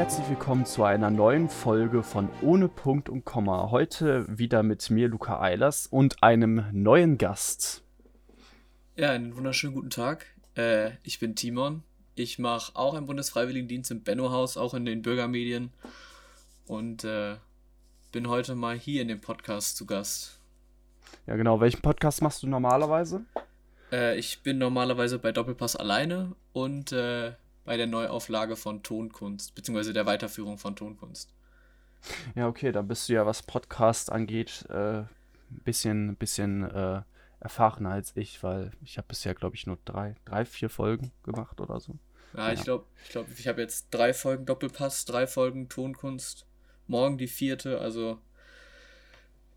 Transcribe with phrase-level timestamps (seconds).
[0.00, 3.70] herzlich willkommen zu einer neuen Folge von Ohne Punkt und Komma.
[3.70, 7.82] Heute wieder mit mir, Luca Eilers, und einem neuen Gast.
[8.96, 10.24] Ja, einen wunderschönen guten Tag.
[10.56, 11.82] Äh, ich bin Timon.
[12.14, 15.70] Ich mache auch einen Bundesfreiwilligendienst im Benno-Haus, auch in den Bürgermedien.
[16.66, 17.36] Und äh,
[18.10, 20.40] bin heute mal hier in dem Podcast zu Gast.
[21.26, 21.60] Ja, genau.
[21.60, 23.26] Welchen Podcast machst du normalerweise?
[23.92, 27.32] Äh, ich bin normalerweise bei Doppelpass alleine und äh,
[27.70, 31.32] bei der Neuauflage von Tonkunst, beziehungsweise der Weiterführung von Tonkunst.
[32.34, 35.04] Ja, okay, da bist du ja, was Podcast angeht, ein äh,
[35.62, 37.02] bisschen, bisschen äh,
[37.38, 41.60] erfahrener als ich, weil ich habe bisher, glaube ich, nur drei, drei, vier Folgen gemacht
[41.60, 41.94] oder so.
[42.34, 42.54] Ja, ja.
[42.54, 46.46] ich glaube, ich, glaub, ich habe jetzt drei Folgen Doppelpass, drei Folgen Tonkunst,
[46.88, 48.18] morgen die vierte, also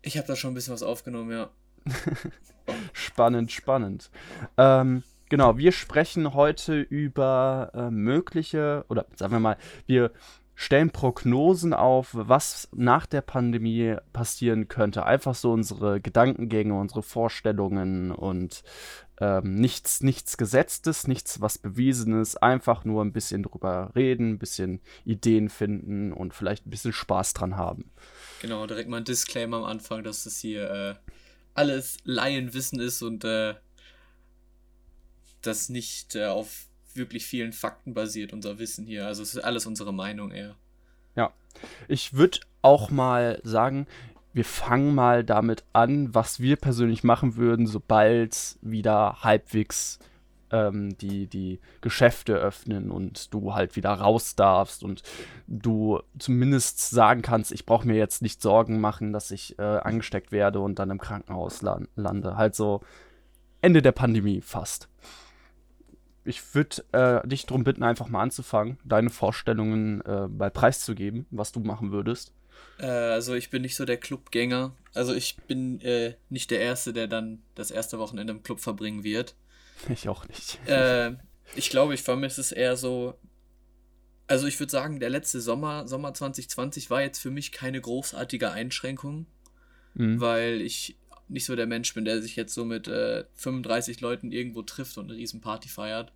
[0.02, 1.50] ich habe da schon ein bisschen was aufgenommen, ja.
[2.92, 4.08] spannend, spannend.
[4.56, 5.02] Ähm,
[5.34, 10.12] genau, wir sprechen heute über äh, mögliche, oder sagen wir mal, wir
[10.54, 15.04] stellen Prognosen auf, was nach der Pandemie passieren könnte.
[15.06, 18.62] Einfach so unsere Gedankengänge, unsere Vorstellungen und
[19.18, 24.78] ähm, nichts, nichts Gesetztes, nichts was Bewiesenes, einfach nur ein bisschen drüber reden, ein bisschen
[25.04, 27.90] Ideen finden und vielleicht ein bisschen Spaß dran haben.
[28.40, 30.94] Genau, direkt mal ein Disclaimer am Anfang, dass das hier äh,
[31.54, 33.54] alles Laienwissen ist und äh,
[35.46, 39.06] das nicht äh, auf wirklich vielen Fakten basiert, unser Wissen hier.
[39.06, 40.56] Also es ist alles unsere Meinung eher.
[41.16, 41.32] Ja.
[41.88, 43.86] Ich würde auch mal sagen,
[44.32, 50.00] wir fangen mal damit an, was wir persönlich machen würden, sobald wieder halbwegs
[50.50, 55.02] ähm, die, die Geschäfte öffnen und du halt wieder raus darfst und
[55.46, 60.32] du zumindest sagen kannst, ich brauche mir jetzt nicht Sorgen machen, dass ich äh, angesteckt
[60.32, 62.36] werde und dann im Krankenhaus lande.
[62.36, 62.80] Halt so
[63.62, 64.88] Ende der Pandemie fast
[66.24, 70.94] ich würde äh, dich darum bitten, einfach mal anzufangen, deine Vorstellungen äh, bei Preis zu
[70.94, 72.32] geben, was du machen würdest.
[72.78, 74.74] Äh, also ich bin nicht so der Clubgänger.
[74.94, 79.04] Also ich bin äh, nicht der Erste, der dann das erste Wochenende im Club verbringen
[79.04, 79.34] wird.
[79.88, 80.58] Ich auch nicht.
[80.66, 81.12] Äh,
[81.56, 83.18] ich glaube, ich vermisse es eher so.
[84.26, 88.50] Also ich würde sagen, der letzte Sommer, Sommer 2020, war jetzt für mich keine großartige
[88.50, 89.26] Einschränkung,
[89.92, 90.20] mhm.
[90.20, 90.96] weil ich
[91.28, 94.98] nicht so der Mensch bin, der sich jetzt so mit äh, 35 Leuten irgendwo trifft
[94.98, 96.12] und eine riesen Party feiert,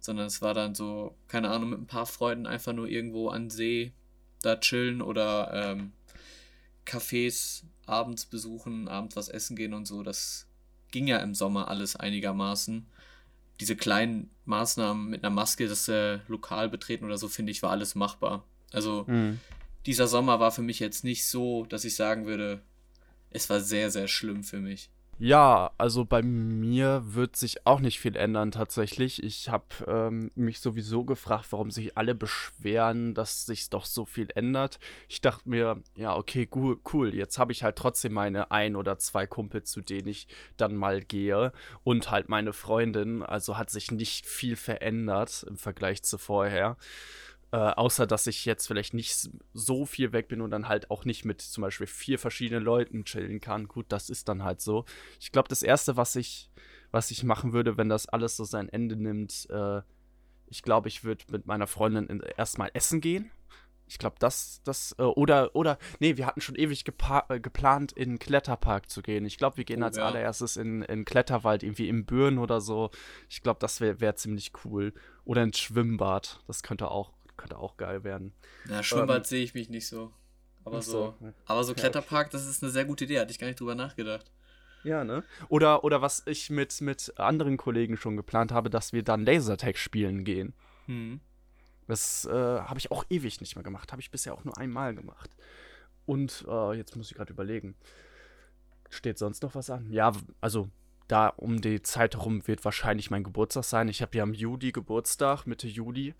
[0.00, 3.50] sondern es war dann so, keine Ahnung, mit ein paar Freunden einfach nur irgendwo an
[3.50, 3.92] See
[4.42, 5.92] da chillen oder ähm,
[6.86, 10.02] Cafés abends besuchen, abends was essen gehen und so.
[10.02, 10.46] Das
[10.90, 12.86] ging ja im Sommer alles einigermaßen.
[13.60, 17.70] Diese kleinen Maßnahmen mit einer Maske, das äh, Lokal betreten oder so, finde ich, war
[17.70, 18.44] alles machbar.
[18.72, 19.40] Also mhm.
[19.86, 22.62] dieser Sommer war für mich jetzt nicht so, dass ich sagen würde,
[23.30, 24.90] es war sehr, sehr schlimm für mich.
[25.20, 29.20] Ja, also bei mir wird sich auch nicht viel ändern tatsächlich.
[29.20, 34.28] Ich habe ähm, mich sowieso gefragt, warum sich alle beschweren, dass sich doch so viel
[34.36, 34.78] ändert.
[35.08, 36.48] Ich dachte mir, ja, okay,
[36.92, 37.16] cool.
[37.16, 41.00] Jetzt habe ich halt trotzdem meine ein oder zwei Kumpels, zu denen ich dann mal
[41.00, 41.52] gehe
[41.82, 43.24] und halt meine Freundin.
[43.24, 46.76] Also hat sich nicht viel verändert im Vergleich zu vorher.
[47.50, 51.06] Äh, außer dass ich jetzt vielleicht nicht so viel weg bin und dann halt auch
[51.06, 53.68] nicht mit zum Beispiel vier verschiedenen Leuten chillen kann.
[53.68, 54.84] Gut, das ist dann halt so.
[55.18, 56.50] Ich glaube, das Erste, was ich,
[56.90, 59.80] was ich machen würde, wenn das alles so sein Ende nimmt, äh,
[60.50, 63.30] ich glaube, ich würde mit meiner Freundin erstmal essen gehen.
[63.86, 68.10] Ich glaube, das, das, äh, oder, oder, nee, wir hatten schon ewig äh, geplant, in
[68.10, 69.24] den Kletterpark zu gehen.
[69.24, 70.06] Ich glaube, wir gehen oh, als ja.
[70.06, 72.90] allererstes in, in Kletterwald, irgendwie im Büren oder so.
[73.30, 74.92] Ich glaube, das wäre wär ziemlich cool.
[75.24, 76.42] Oder ins Schwimmbad.
[76.46, 78.34] Das könnte auch könnte auch geil werden.
[78.68, 80.12] Ja, Schwimmbad ähm, sehe ich mich nicht so.
[80.64, 83.46] Aber so, so, aber so Kletterpark, das ist eine sehr gute Idee, hatte ich gar
[83.46, 84.30] nicht drüber nachgedacht.
[84.84, 85.24] Ja, ne?
[85.48, 89.78] Oder, oder was ich mit, mit anderen Kollegen schon geplant habe, dass wir dann Lasertag
[89.78, 90.52] spielen gehen.
[90.86, 91.20] Hm.
[91.86, 93.92] Das äh, habe ich auch ewig nicht mehr gemacht.
[93.92, 95.30] Habe ich bisher auch nur einmal gemacht.
[96.06, 97.74] Und äh, jetzt muss ich gerade überlegen.
[98.90, 99.90] Steht sonst noch was an?
[99.90, 100.68] Ja, also
[101.08, 103.88] da um die Zeit herum wird wahrscheinlich mein Geburtstag sein.
[103.88, 106.14] Ich habe ja im Juli Geburtstag, Mitte Juli.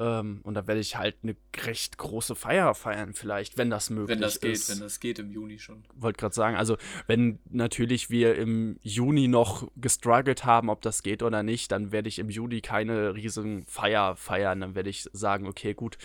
[0.00, 1.34] Ähm, und da werde ich halt eine
[1.64, 4.10] recht große Feier feiern, vielleicht, wenn das möglich ist.
[4.10, 4.70] Wenn das geht, ist.
[4.70, 5.84] wenn das geht im Juni schon.
[5.94, 11.22] Wollte gerade sagen, also wenn natürlich wir im Juni noch gestruggelt haben, ob das geht
[11.22, 14.60] oder nicht, dann werde ich im Juli keine riesen Feier feiern.
[14.60, 15.98] Dann werde ich sagen, okay, gut,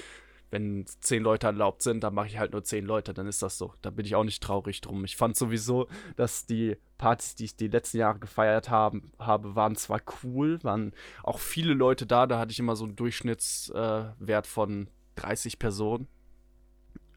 [0.54, 3.58] wenn zehn Leute erlaubt sind, dann mache ich halt nur zehn Leute, dann ist das
[3.58, 3.74] so.
[3.82, 5.04] Da bin ich auch nicht traurig drum.
[5.04, 9.76] Ich fand sowieso, dass die Partys, die ich die letzten Jahre gefeiert haben, habe, waren
[9.76, 14.48] zwar cool, waren auch viele Leute da, da hatte ich immer so einen Durchschnittswert äh,
[14.48, 16.08] von 30 Personen.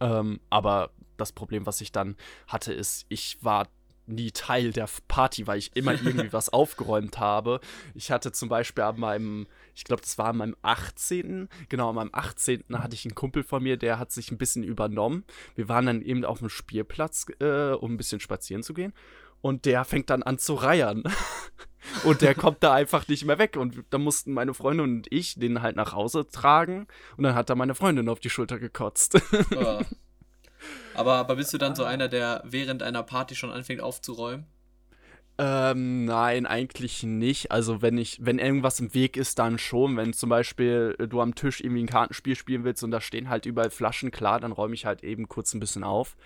[0.00, 2.16] Ähm, aber das Problem, was ich dann
[2.48, 3.68] hatte, ist, ich war
[4.06, 7.60] nie Teil der Party, weil ich immer irgendwie was aufgeräumt habe.
[7.94, 11.48] Ich hatte zum Beispiel an meinem, ich glaube, das war an meinem 18.
[11.68, 12.64] Genau, an meinem 18.
[12.72, 15.24] hatte ich einen Kumpel von mir, der hat sich ein bisschen übernommen.
[15.54, 18.92] Wir waren dann eben auf dem Spielplatz, äh, um ein bisschen spazieren zu gehen.
[19.42, 21.04] Und der fängt dann an zu reiern.
[22.04, 23.56] und der kommt da einfach nicht mehr weg.
[23.56, 26.86] Und da mussten meine Freundin und ich den halt nach Hause tragen.
[27.16, 29.20] Und dann hat er meine Freundin auf die Schulter gekotzt.
[29.54, 29.82] Oh.
[30.96, 34.46] Aber, aber bist du dann so einer, der während einer Party schon anfängt aufzuräumen?
[35.38, 37.52] Ähm, nein, eigentlich nicht.
[37.52, 39.96] Also wenn ich, wenn irgendwas im Weg ist, dann schon.
[39.96, 43.44] Wenn zum Beispiel du am Tisch irgendwie ein Kartenspiel spielen willst und da stehen halt
[43.44, 46.16] überall Flaschen, klar, dann räume ich halt eben kurz ein bisschen auf.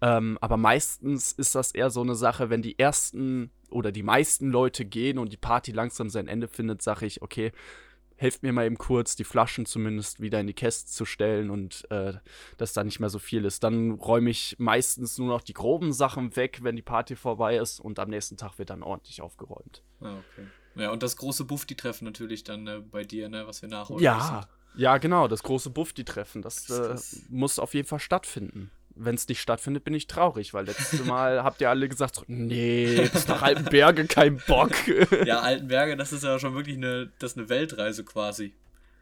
[0.00, 4.50] Ähm, aber meistens ist das eher so eine Sache, wenn die ersten oder die meisten
[4.50, 7.52] Leute gehen und die Party langsam sein Ende findet, sage ich, okay,
[8.18, 11.90] helft mir mal eben kurz, die Flaschen zumindest wieder in die Käste zu stellen und
[11.90, 12.14] äh,
[12.56, 13.64] dass da nicht mehr so viel ist.
[13.64, 17.80] Dann räume ich meistens nur noch die groben Sachen weg, wenn die Party vorbei ist
[17.80, 19.82] und am nächsten Tag wird dann ordentlich aufgeräumt.
[20.00, 20.46] Ah, okay.
[20.74, 24.14] Ja, und das große Buff-die-Treffen natürlich dann äh, bei dir, ne, was wir nachholen Ja,
[24.16, 24.80] müssen.
[24.82, 29.28] ja, genau, das große Buff-die-Treffen, das, das äh, muss auf jeden Fall stattfinden wenn es
[29.28, 33.30] nicht stattfindet, bin ich traurig, weil letztes Mal habt ihr alle gesagt, nee, das ist
[33.30, 34.72] doch Altenberge, kein Bock.
[35.26, 38.54] ja, Altenberge, das ist ja schon wirklich eine, das eine Weltreise quasi.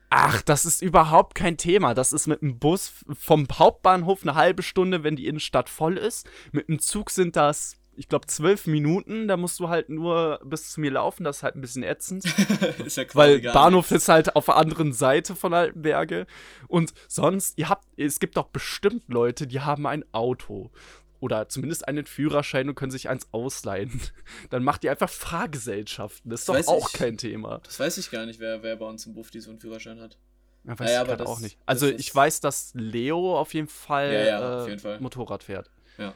[0.09, 1.93] Ach, das ist überhaupt kein Thema.
[1.93, 6.29] Das ist mit dem Bus vom Hauptbahnhof eine halbe Stunde, wenn die Innenstadt voll ist.
[6.53, 9.29] Mit dem Zug sind das ich glaube, zwölf Minuten.
[9.29, 11.25] Da musst du halt nur bis zu mir laufen.
[11.25, 12.25] Das ist halt ein bisschen ätzend.
[12.85, 14.05] ist ja quasi Weil Bahnhof nichts.
[14.05, 16.27] ist halt auf der anderen Seite von Altenberge.
[16.69, 20.71] Und sonst, ihr habt, es gibt doch bestimmt Leute, die haben ein Auto.
[21.19, 24.01] Oder zumindest einen Führerschein und können sich eins ausleihen.
[24.51, 26.31] Dann macht ihr einfach Fahrgesellschaften.
[26.31, 27.61] Das ist das doch auch ich, kein Thema.
[27.65, 30.19] Das weiß ich gar nicht, wer, wer bei uns im Buff so einen Führerschein hat.
[30.65, 31.59] Ja, weiß naja, ich gerade auch nicht.
[31.65, 35.01] Also ich weiß, dass Leo auf jeden Fall, ja, ja, auf jeden Fall.
[35.01, 35.71] Motorrad fährt.
[35.97, 36.13] Ja.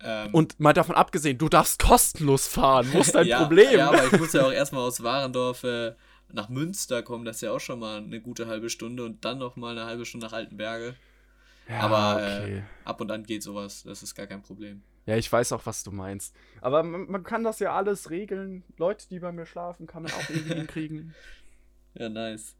[0.00, 2.88] Ähm, und mal davon abgesehen, du darfst kostenlos fahren.
[2.92, 3.72] Wo ist dein ja, Problem?
[3.72, 5.94] Ja, aber ich muss ja auch erstmal aus Warendorf äh,
[6.32, 7.24] nach Münster kommen.
[7.24, 9.86] Das ist ja auch schon mal eine gute halbe Stunde und dann noch mal eine
[9.86, 10.94] halbe Stunde nach Altenberge.
[11.68, 12.58] Ja, aber äh, okay.
[12.58, 13.82] äh, ab und an geht sowas.
[13.82, 14.82] Das ist gar kein Problem.
[15.06, 16.34] Ja, ich weiß auch, was du meinst.
[16.60, 18.62] Aber man, man kann das ja alles regeln.
[18.76, 21.14] Leute, die bei mir schlafen, kann man auch irgendwie hinkriegen.
[21.94, 22.54] Ja, nice.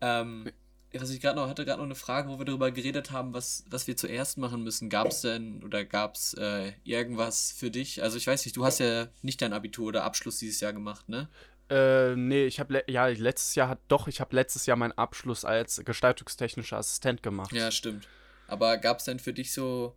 [0.00, 0.50] Ähm,
[0.94, 3.64] was ich gerade noch hatte, gerade noch eine Frage, wo wir darüber geredet haben, was,
[3.68, 4.90] was wir zuerst machen müssen.
[4.90, 8.02] Gab es denn oder gab es äh, irgendwas für dich?
[8.02, 11.08] Also ich weiß nicht, du hast ja nicht dein Abitur oder Abschluss dieses Jahr gemacht,
[11.08, 11.28] ne?
[11.70, 15.44] Äh, nee, ich habe ja letztes Jahr hat doch, ich habe letztes Jahr meinen Abschluss
[15.44, 17.52] als gestaltungstechnischer Assistent gemacht.
[17.52, 18.08] Ja, stimmt.
[18.46, 19.96] Aber gab es denn für dich so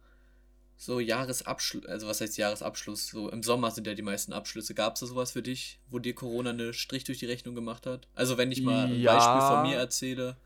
[0.77, 3.07] so Jahresabschluss, also was heißt Jahresabschluss?
[3.07, 4.73] So im Sommer sind ja die meisten Abschlüsse.
[4.73, 7.85] Gab es da sowas für dich, wo dir Corona eine Strich durch die Rechnung gemacht
[7.85, 8.07] hat?
[8.13, 9.15] Also wenn ich mal ein ja.
[9.15, 10.37] Beispiel von mir erzähle.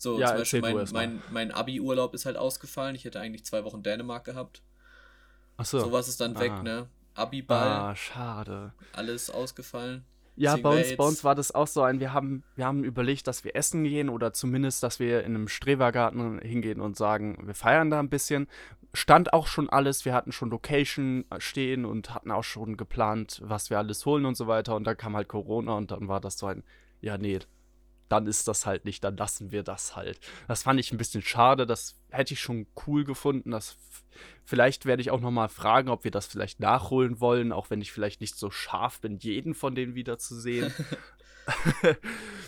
[0.00, 2.94] So, ja, zum Beispiel mein, mein, mein Abi-Urlaub ist halt ausgefallen.
[2.96, 4.62] Ich hätte eigentlich zwei Wochen Dänemark gehabt.
[5.58, 5.78] Achso.
[5.78, 6.40] Sowas ist dann ah.
[6.40, 6.88] weg, ne?
[7.12, 7.68] Abi-Ball.
[7.68, 8.72] Ah, schade.
[8.94, 10.06] Alles ausgefallen.
[10.36, 13.26] Ja, bei uns, bei uns war das auch so ein, wir haben, wir haben überlegt,
[13.26, 17.54] dass wir essen gehen oder zumindest, dass wir in einem Strebergarten hingehen und sagen, wir
[17.54, 18.48] feiern da ein bisschen.
[18.94, 23.68] Stand auch schon alles, wir hatten schon Location stehen und hatten auch schon geplant, was
[23.68, 24.76] wir alles holen und so weiter.
[24.76, 26.64] Und dann kam halt Corona und dann war das so ein,
[27.02, 27.40] ja, nee,
[28.10, 30.20] dann ist das halt nicht, dann lassen wir das halt.
[30.48, 33.50] Das fand ich ein bisschen schade, das hätte ich schon cool gefunden.
[33.50, 33.76] Das
[34.44, 37.80] vielleicht werde ich auch noch mal fragen, ob wir das vielleicht nachholen wollen, auch wenn
[37.80, 40.72] ich vielleicht nicht so scharf bin, jeden von denen wiederzusehen.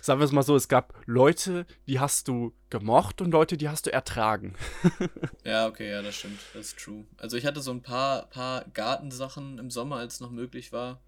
[0.01, 3.69] Sagen wir es mal so, es gab Leute, die hast du gemocht und Leute, die
[3.69, 4.55] hast du ertragen.
[5.45, 6.41] ja, okay, ja, das stimmt.
[6.55, 7.05] Das ist true.
[7.19, 11.03] Also ich hatte so ein paar, paar Gartensachen im Sommer, als es noch möglich war.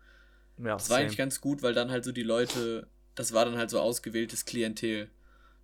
[0.59, 3.57] Ja, das war eigentlich ganz gut, weil dann halt so die Leute das war dann
[3.57, 5.11] halt so ausgewähltes Klientel.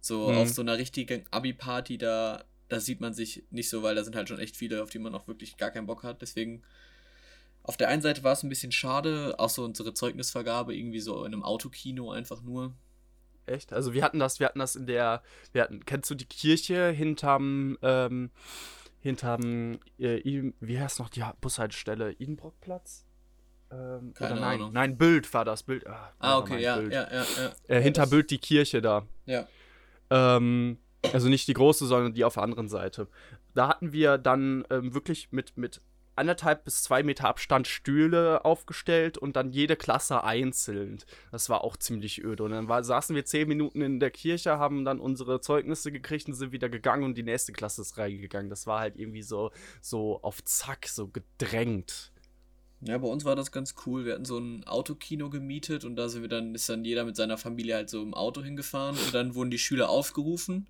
[0.00, 0.38] So mhm.
[0.38, 4.16] auf so einer richtigen Abi-Party, da, da sieht man sich nicht so, weil da sind
[4.16, 6.22] halt schon echt viele, auf die man auch wirklich gar keinen Bock hat.
[6.22, 6.62] Deswegen,
[7.62, 11.24] auf der einen Seite war es ein bisschen schade, auch so unsere Zeugnisvergabe irgendwie so
[11.24, 12.72] in einem Autokino einfach nur.
[13.44, 13.72] Echt?
[13.72, 16.90] Also wir hatten das, wir hatten das in der, wir hatten, kennst du die Kirche
[16.90, 18.30] hinterm, ähm,
[19.00, 22.12] hinterm, äh, wie heißt noch die Bushaltestelle?
[22.12, 23.04] Idenbrockplatz?
[23.72, 24.72] Ähm, Keine oder nein, Ahnung.
[24.72, 25.62] nein, Bild war das.
[25.62, 25.86] Bild.
[25.86, 28.10] Ah, ah okay, ja, ja, ja, ja, äh, hinter das...
[28.10, 29.06] Bild die Kirche da.
[29.26, 29.46] Ja.
[30.10, 30.78] Ähm,
[31.12, 33.08] also nicht die große, sondern die auf der anderen Seite.
[33.54, 35.80] Da hatten wir dann ähm, wirklich mit, mit
[36.16, 40.98] anderthalb bis zwei Meter Abstand Stühle aufgestellt und dann jede Klasse einzeln.
[41.32, 42.42] Das war auch ziemlich öde.
[42.44, 46.28] Und dann war, saßen wir zehn Minuten in der Kirche, haben dann unsere Zeugnisse gekriegt
[46.28, 48.50] und sind wieder gegangen und die nächste Klasse ist reingegangen.
[48.50, 49.50] Das war halt irgendwie so,
[49.80, 52.12] so auf Zack, so gedrängt.
[52.82, 54.06] Ja, bei uns war das ganz cool.
[54.06, 57.14] Wir hatten so ein Autokino gemietet und da sind wir dann, ist dann jeder mit
[57.14, 60.66] seiner Familie halt so im Auto hingefahren und dann wurden die Schüler aufgerufen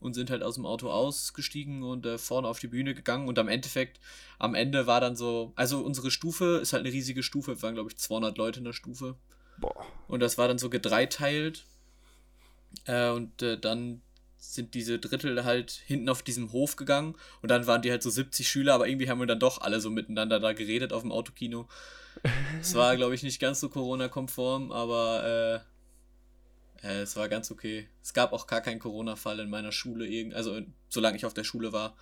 [0.00, 3.38] und sind halt aus dem Auto ausgestiegen und äh, vorne auf die Bühne gegangen und
[3.38, 4.00] am Endeffekt,
[4.40, 7.74] am Ende war dann so, also unsere Stufe ist halt eine riesige Stufe, wir waren
[7.74, 9.14] glaube ich 200 Leute in der Stufe.
[9.58, 9.86] Boah.
[10.08, 11.64] Und das war dann so gedreiteilt
[12.86, 14.02] äh, und äh, dann
[14.42, 18.10] sind diese Drittel halt hinten auf diesem Hof gegangen und dann waren die halt so
[18.10, 21.12] 70 Schüler, aber irgendwie haben wir dann doch alle so miteinander da geredet auf dem
[21.12, 21.68] Autokino.
[22.60, 25.62] Es war, glaube ich, nicht ganz so Corona-konform, aber
[26.82, 27.86] äh, äh, es war ganz okay.
[28.02, 31.72] Es gab auch gar keinen Corona-Fall in meiner Schule, also solange ich auf der Schule
[31.72, 31.96] war.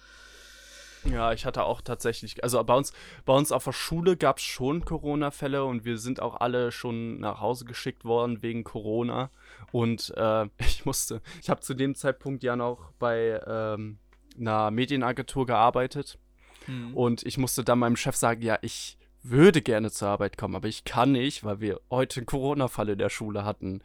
[1.05, 2.93] Ja, ich hatte auch tatsächlich, also bei uns,
[3.25, 7.21] bei uns auf der Schule gab es schon Corona-Fälle und wir sind auch alle schon
[7.21, 9.31] nach Hause geschickt worden wegen Corona.
[9.73, 13.99] Und äh, ich musste, ich habe zu dem Zeitpunkt ja noch bei ähm,
[14.39, 16.19] einer Medienagentur gearbeitet.
[16.67, 16.95] Mhm.
[16.95, 20.69] Und ich musste dann meinem Chef sagen, ja, ich würde gerne zur Arbeit kommen, aber
[20.69, 23.83] ich kann nicht, weil wir heute einen Corona-Fall in der Schule hatten.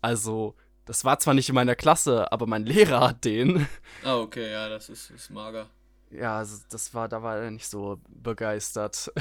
[0.00, 3.66] Also, das war zwar nicht in meiner Klasse, aber mein Lehrer hat den.
[4.04, 5.68] Ah, okay, ja, das ist, ist mager.
[6.10, 9.12] Ja, das war, da war er nicht so begeistert.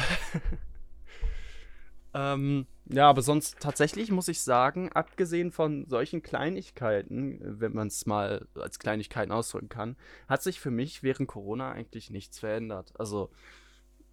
[2.13, 8.05] ähm, ja, aber sonst tatsächlich muss ich sagen, abgesehen von solchen Kleinigkeiten, wenn man es
[8.05, 9.97] mal als Kleinigkeiten ausdrücken kann,
[10.29, 12.93] hat sich für mich während Corona eigentlich nichts verändert.
[12.97, 13.29] Also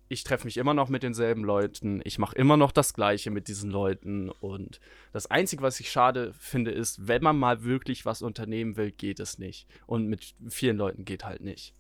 [0.09, 3.49] ich treffe mich immer noch mit denselben Leuten, ich mache immer noch das Gleiche mit
[3.49, 4.81] diesen Leuten und
[5.13, 9.21] das Einzige, was ich schade finde, ist, wenn man mal wirklich was unternehmen will, geht
[9.21, 9.69] es nicht.
[9.87, 11.75] Und mit vielen Leuten geht halt nicht.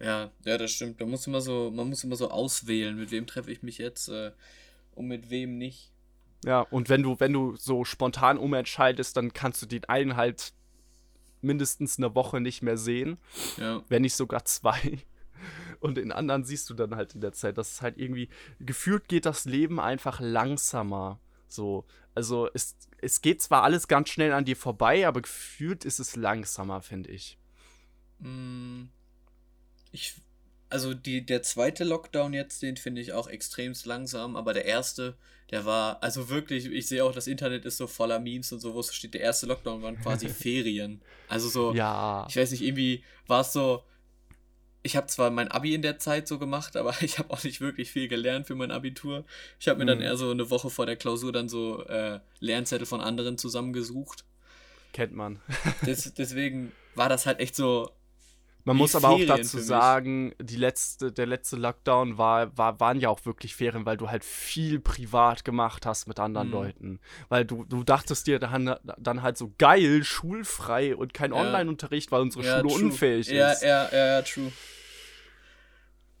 [0.00, 0.98] Ja, ja, das stimmt.
[1.00, 4.08] Man muss immer so, man muss immer so auswählen, mit wem treffe ich mich jetzt
[4.08, 4.32] äh,
[4.94, 5.92] und mit wem nicht.
[6.44, 10.54] Ja, und wenn du, wenn du so spontan umentscheidest, dann kannst du den einen halt
[11.42, 13.18] mindestens eine Woche nicht mehr sehen.
[13.58, 13.82] Ja.
[13.88, 14.98] Wenn nicht sogar zwei.
[15.80, 17.56] Und den anderen siehst du dann halt in der Zeit.
[17.56, 18.28] Das ist halt irgendwie,
[18.58, 21.18] gefühlt geht das Leben einfach langsamer.
[21.48, 25.98] So, also es, es geht zwar alles ganz schnell an dir vorbei, aber gefühlt ist
[25.98, 27.38] es langsamer, finde ich.
[28.18, 28.84] Mm,
[29.92, 30.14] ich,
[30.68, 35.16] also die, der zweite Lockdown jetzt, den finde ich auch extremst langsam, aber der erste,
[35.50, 38.74] der war, also wirklich, ich sehe auch, das Internet ist so voller Memes und so,
[38.74, 41.00] wo es steht, der erste Lockdown waren quasi Ferien.
[41.28, 42.26] Also so, ja.
[42.28, 43.82] ich weiß nicht, irgendwie war es so,
[44.82, 47.60] ich habe zwar mein Abi in der Zeit so gemacht, aber ich habe auch nicht
[47.60, 49.24] wirklich viel gelernt für mein Abitur.
[49.58, 49.88] Ich habe mir mhm.
[49.88, 54.24] dann eher so eine Woche vor der Klausur dann so äh, Lernzettel von anderen zusammengesucht.
[54.92, 55.40] Kennt man.
[55.86, 57.90] Des, deswegen war das halt echt so,
[58.64, 63.00] man muss aber Ferien auch dazu sagen, die letzte, der letzte Lockdown war, war, waren
[63.00, 66.54] ja auch wirklich Ferien, weil du halt viel privat gemacht hast mit anderen mhm.
[66.54, 67.00] Leuten.
[67.28, 71.40] Weil du, du dachtest dir dann, dann halt so geil, schulfrei und kein ja.
[71.40, 72.84] Online-Unterricht, weil unsere ja, Schule true.
[72.84, 73.62] unfähig ja, ist.
[73.62, 74.52] Ja, ja, ja, true.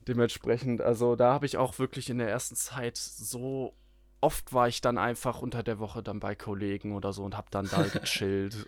[0.08, 3.74] Dementsprechend, also da habe ich auch wirklich in der ersten Zeit so
[4.22, 7.48] oft war ich dann einfach unter der Woche dann bei Kollegen oder so und habe
[7.50, 8.66] dann da gechillt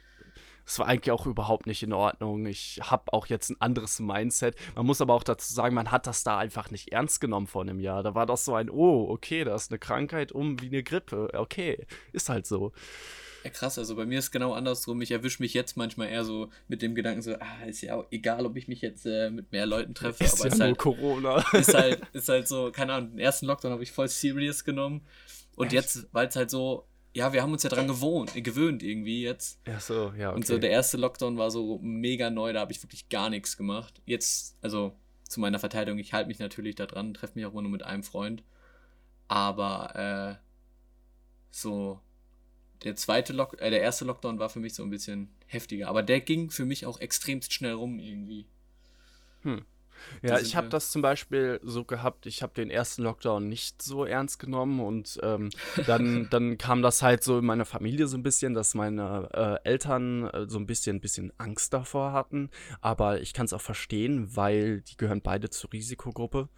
[0.65, 2.47] das war eigentlich auch überhaupt nicht in Ordnung.
[2.47, 4.57] Ich habe auch jetzt ein anderes Mindset.
[4.75, 7.63] Man muss aber auch dazu sagen, man hat das da einfach nicht ernst genommen vor
[7.63, 8.03] einem Jahr.
[8.03, 11.31] Da war das so ein, oh, okay, da ist eine Krankheit um wie eine Grippe.
[11.35, 12.73] Okay, ist halt so.
[13.45, 15.01] Ja, krass, also bei mir ist es genau andersrum.
[15.03, 18.07] Ich erwische mich jetzt manchmal eher so mit dem Gedanken so, ah, ist ja auch
[18.11, 20.23] egal, ob ich mich jetzt äh, mit mehr Leuten treffe.
[20.23, 21.45] Ist aber ja ist nur halt, Corona.
[21.53, 25.05] Ist halt, ist halt so, keine Ahnung, den ersten Lockdown habe ich voll serious genommen.
[25.57, 25.75] Und Echt?
[25.75, 29.61] jetzt, weil es halt so ja, wir haben uns ja dran gewohnt, gewöhnt irgendwie jetzt.
[29.67, 30.31] Ja, so, ja.
[30.31, 30.37] Okay.
[30.37, 33.57] Und so der erste Lockdown war so mega neu, da habe ich wirklich gar nichts
[33.57, 34.01] gemacht.
[34.07, 34.97] Jetzt, also
[35.29, 37.83] zu meiner Verteidigung, ich halte mich natürlich da dran, treffe mich auch immer nur mit
[37.83, 38.43] einem Freund.
[39.29, 40.43] Aber äh,
[41.51, 42.01] so
[42.85, 45.89] der zweite Lock äh, der erste Lockdown war für mich so ein bisschen heftiger.
[45.89, 48.47] Aber der ging für mich auch extremst schnell rum irgendwie.
[49.43, 49.65] Hm.
[50.23, 54.05] Ja, ich habe das zum Beispiel so gehabt, ich habe den ersten Lockdown nicht so
[54.05, 55.51] ernst genommen und ähm,
[55.87, 59.69] dann, dann kam das halt so in meiner Familie so ein bisschen, dass meine äh,
[59.69, 62.51] Eltern äh, so ein bisschen, bisschen Angst davor hatten.
[62.81, 66.49] Aber ich kann es auch verstehen, weil die gehören beide zur Risikogruppe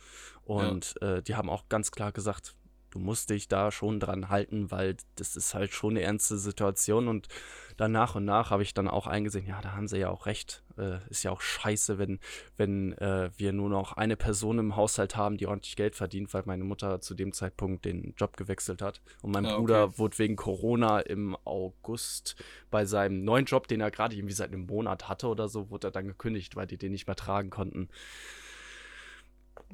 [0.43, 1.17] und ja.
[1.17, 2.55] äh, die haben auch ganz klar gesagt,
[2.95, 7.09] du musst dich da schon dran halten, weil das ist halt schon eine ernste Situation
[7.09, 7.29] und
[7.77, 10.27] dann nach und nach habe ich dann auch eingesehen, ja, da haben sie ja auch
[10.27, 10.63] recht.
[10.77, 12.21] Äh, ist ja auch scheiße, wenn,
[12.57, 16.43] wenn äh, wir nur noch eine Person im Haushalt haben, die ordentlich Geld verdient, weil
[16.47, 19.01] meine Mutter zu dem Zeitpunkt den Job gewechselt hat.
[19.23, 19.99] Und mein ah, Bruder okay.
[19.99, 22.37] wurde wegen Corona im August
[22.71, 25.89] bei seinem neuen Job, den er gerade irgendwie seit einem Monat hatte oder so, wurde
[25.89, 27.89] er dann gekündigt, weil die den nicht mehr tragen konnten.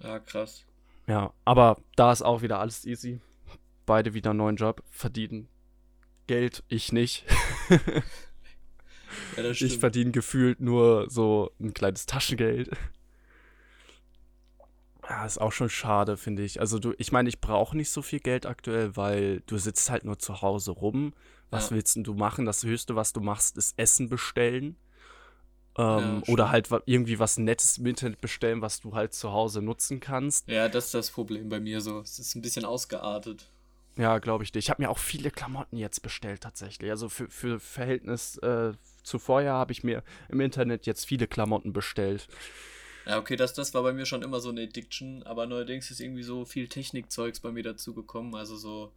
[0.02, 0.64] Ja, krass.
[1.06, 3.20] Ja, aber da ist auch wieder alles easy.
[3.86, 5.48] Beide wieder einen neuen Job, verdienen
[6.30, 7.24] Geld, ich nicht.
[9.36, 12.70] ja, ich verdiene gefühlt nur so ein kleines Taschengeld.
[15.08, 16.60] Ja, ist auch schon schade, finde ich.
[16.60, 20.04] Also du, ich meine, ich brauche nicht so viel Geld aktuell, weil du sitzt halt
[20.04, 21.14] nur zu Hause rum.
[21.50, 21.76] Was ja.
[21.76, 22.46] willst denn du machen?
[22.46, 24.76] Das Höchste, was du machst, ist Essen bestellen.
[25.76, 29.62] Ähm, ja, oder halt irgendwie was Nettes im Internet bestellen, was du halt zu Hause
[29.62, 30.48] nutzen kannst.
[30.48, 32.00] Ja, das ist das Problem bei mir so.
[32.00, 33.50] Es ist ein bisschen ausgeartet.
[33.96, 34.60] Ja, glaube ich dir.
[34.60, 36.90] Ich habe mir auch viele Klamotten jetzt bestellt tatsächlich.
[36.90, 38.72] Also für, für Verhältnis äh,
[39.02, 42.28] zu vorher habe ich mir im Internet jetzt viele Klamotten bestellt.
[43.06, 46.00] Ja, okay, das, das war bei mir schon immer so eine Addiction, aber neuerdings ist
[46.00, 48.34] irgendwie so viel Technikzeugs bei mir dazugekommen.
[48.34, 48.92] Also so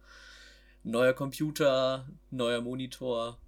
[0.82, 3.38] neuer Computer, neuer Monitor.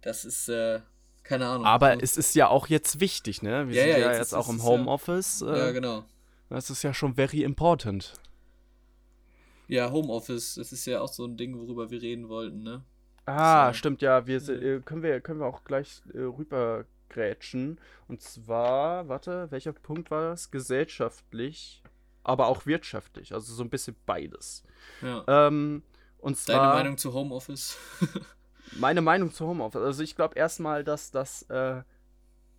[0.00, 0.80] Das ist, äh,
[1.22, 1.66] keine Ahnung.
[1.66, 2.00] Aber so.
[2.00, 3.68] es ist ja auch jetzt wichtig, ne?
[3.68, 5.40] Wir ja, sind ja, ja jetzt, jetzt auch im Homeoffice.
[5.40, 6.04] Ja, äh, ja, genau.
[6.48, 8.14] Das ist ja schon very important.
[9.68, 12.82] Ja, Homeoffice, das ist ja auch so ein Ding, worüber wir reden wollten, ne?
[13.30, 13.78] Ah, so.
[13.78, 14.26] stimmt, ja.
[14.26, 17.78] Wir, äh, können, wir, können wir auch gleich äh, rübergrätschen.
[18.08, 20.50] Und zwar, warte, welcher Punkt war das?
[20.50, 21.82] Gesellschaftlich,
[22.22, 23.32] aber auch wirtschaftlich.
[23.32, 24.64] Also so ein bisschen beides.
[25.02, 25.24] Ja.
[25.26, 25.82] Ähm,
[26.18, 27.78] und zwar, Deine Meinung zu Homeoffice?
[28.78, 29.82] meine Meinung zu Homeoffice.
[29.82, 31.82] Also ich glaube erstmal, dass das äh,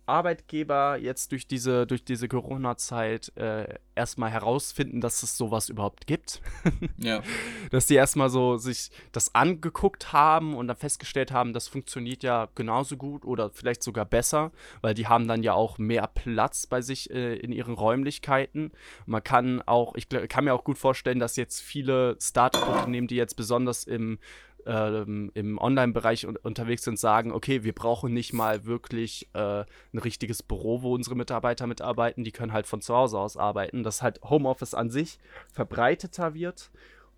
[0.06, 6.40] Arbeitgeber jetzt durch diese, durch diese Corona-Zeit äh, erstmal herausfinden, dass es sowas überhaupt gibt.
[6.98, 7.22] ja.
[7.70, 12.48] Dass die erstmal so sich das angeguckt haben und dann festgestellt haben, das funktioniert ja
[12.54, 16.80] genauso gut oder vielleicht sogar besser, weil die haben dann ja auch mehr Platz bei
[16.80, 18.72] sich äh, in ihren Räumlichkeiten.
[19.06, 23.34] Man kann auch, ich kann mir auch gut vorstellen, dass jetzt viele Start-up-Unternehmen, die jetzt
[23.34, 24.18] besonders im
[24.66, 29.98] ähm, im Online-Bereich un unterwegs sind, sagen, okay, wir brauchen nicht mal wirklich äh, ein
[29.98, 34.02] richtiges Büro, wo unsere Mitarbeiter mitarbeiten, die können halt von zu Hause aus arbeiten, dass
[34.02, 35.18] halt Homeoffice an sich
[35.52, 36.70] verbreiteter wird.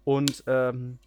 [0.04, 0.98] Und ähm,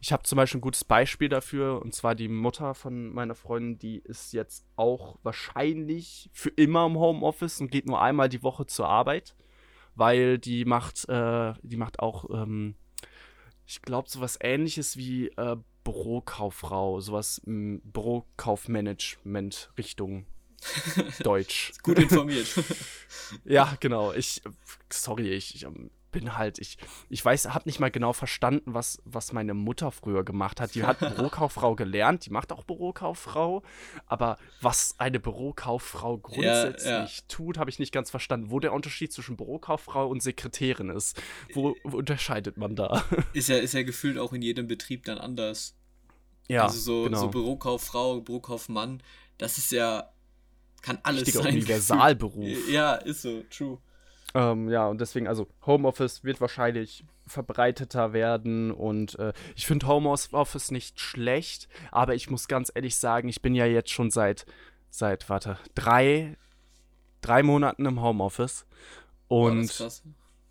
[0.00, 3.78] ich habe zum Beispiel ein gutes Beispiel dafür, und zwar die Mutter von meiner Freundin,
[3.78, 8.64] die ist jetzt auch wahrscheinlich für immer im Homeoffice und geht nur einmal die Woche
[8.66, 9.34] zur Arbeit,
[9.94, 12.76] weil die macht, äh, die macht auch ähm,
[13.70, 20.26] ich glaube, sowas ähnliches wie äh, Bürokauffrau, sowas m, Bürokaufmanagement Richtung
[21.22, 21.72] Deutsch.
[21.84, 22.48] Gut informiert.
[23.44, 24.12] ja, genau.
[24.12, 24.42] Ich,
[24.90, 25.66] sorry, ich, ich
[26.10, 30.24] bin halt, ich, ich weiß, habe nicht mal genau verstanden, was, was meine Mutter früher
[30.24, 30.74] gemacht hat.
[30.74, 33.62] Die hat Bürokauffrau gelernt, die macht auch Bürokauffrau,
[34.06, 37.08] aber was eine Bürokauffrau grundsätzlich ja, ja.
[37.28, 38.50] tut, habe ich nicht ganz verstanden.
[38.50, 41.20] Wo der Unterschied zwischen Bürokauffrau und Sekretärin ist.
[41.54, 43.04] Wo, wo unterscheidet man da?
[43.32, 45.76] Ist ja, ist ja gefühlt auch in jedem Betrieb dann anders.
[46.48, 47.20] Ja, also so, genau.
[47.20, 49.02] so Bürokauffrau, Bürokaufmann,
[49.38, 50.10] das ist ja,
[50.82, 51.54] kann alles Richtiger sein.
[51.54, 52.58] Universalberuf.
[52.70, 53.78] Ja, ist so, true.
[54.34, 60.70] Ähm, ja, und deswegen, also Homeoffice wird wahrscheinlich verbreiteter werden und äh, ich finde Homeoffice
[60.70, 64.46] nicht schlecht, aber ich muss ganz ehrlich sagen, ich bin ja jetzt schon seit,
[64.88, 66.36] seit, warte, drei,
[67.20, 68.66] drei Monaten im Homeoffice
[69.28, 69.70] und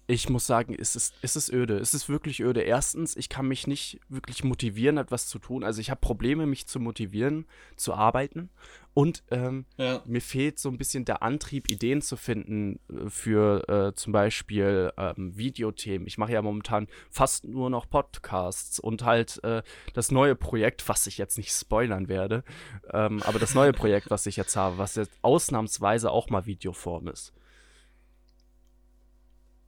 [0.09, 1.77] ich muss sagen, es ist, es ist öde.
[1.77, 2.61] Es ist wirklich öde.
[2.61, 5.63] Erstens, ich kann mich nicht wirklich motivieren, etwas zu tun.
[5.63, 7.45] Also ich habe Probleme, mich zu motivieren,
[7.75, 8.49] zu arbeiten.
[8.95, 10.01] Und ähm, ja.
[10.05, 14.91] mir fehlt so ein bisschen der Antrieb, Ideen zu finden äh, für äh, zum Beispiel
[14.97, 16.07] ähm, Videothemen.
[16.07, 19.61] Ich mache ja momentan fast nur noch Podcasts und halt äh,
[19.93, 22.43] das neue Projekt, was ich jetzt nicht spoilern werde,
[22.91, 27.09] ähm, aber das neue Projekt, was ich jetzt habe, was jetzt ausnahmsweise auch mal Videoform
[27.09, 27.31] ist.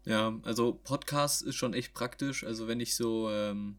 [0.06, 2.44] Ja, also Podcast ist schon echt praktisch.
[2.44, 3.78] Also wenn ich so ähm,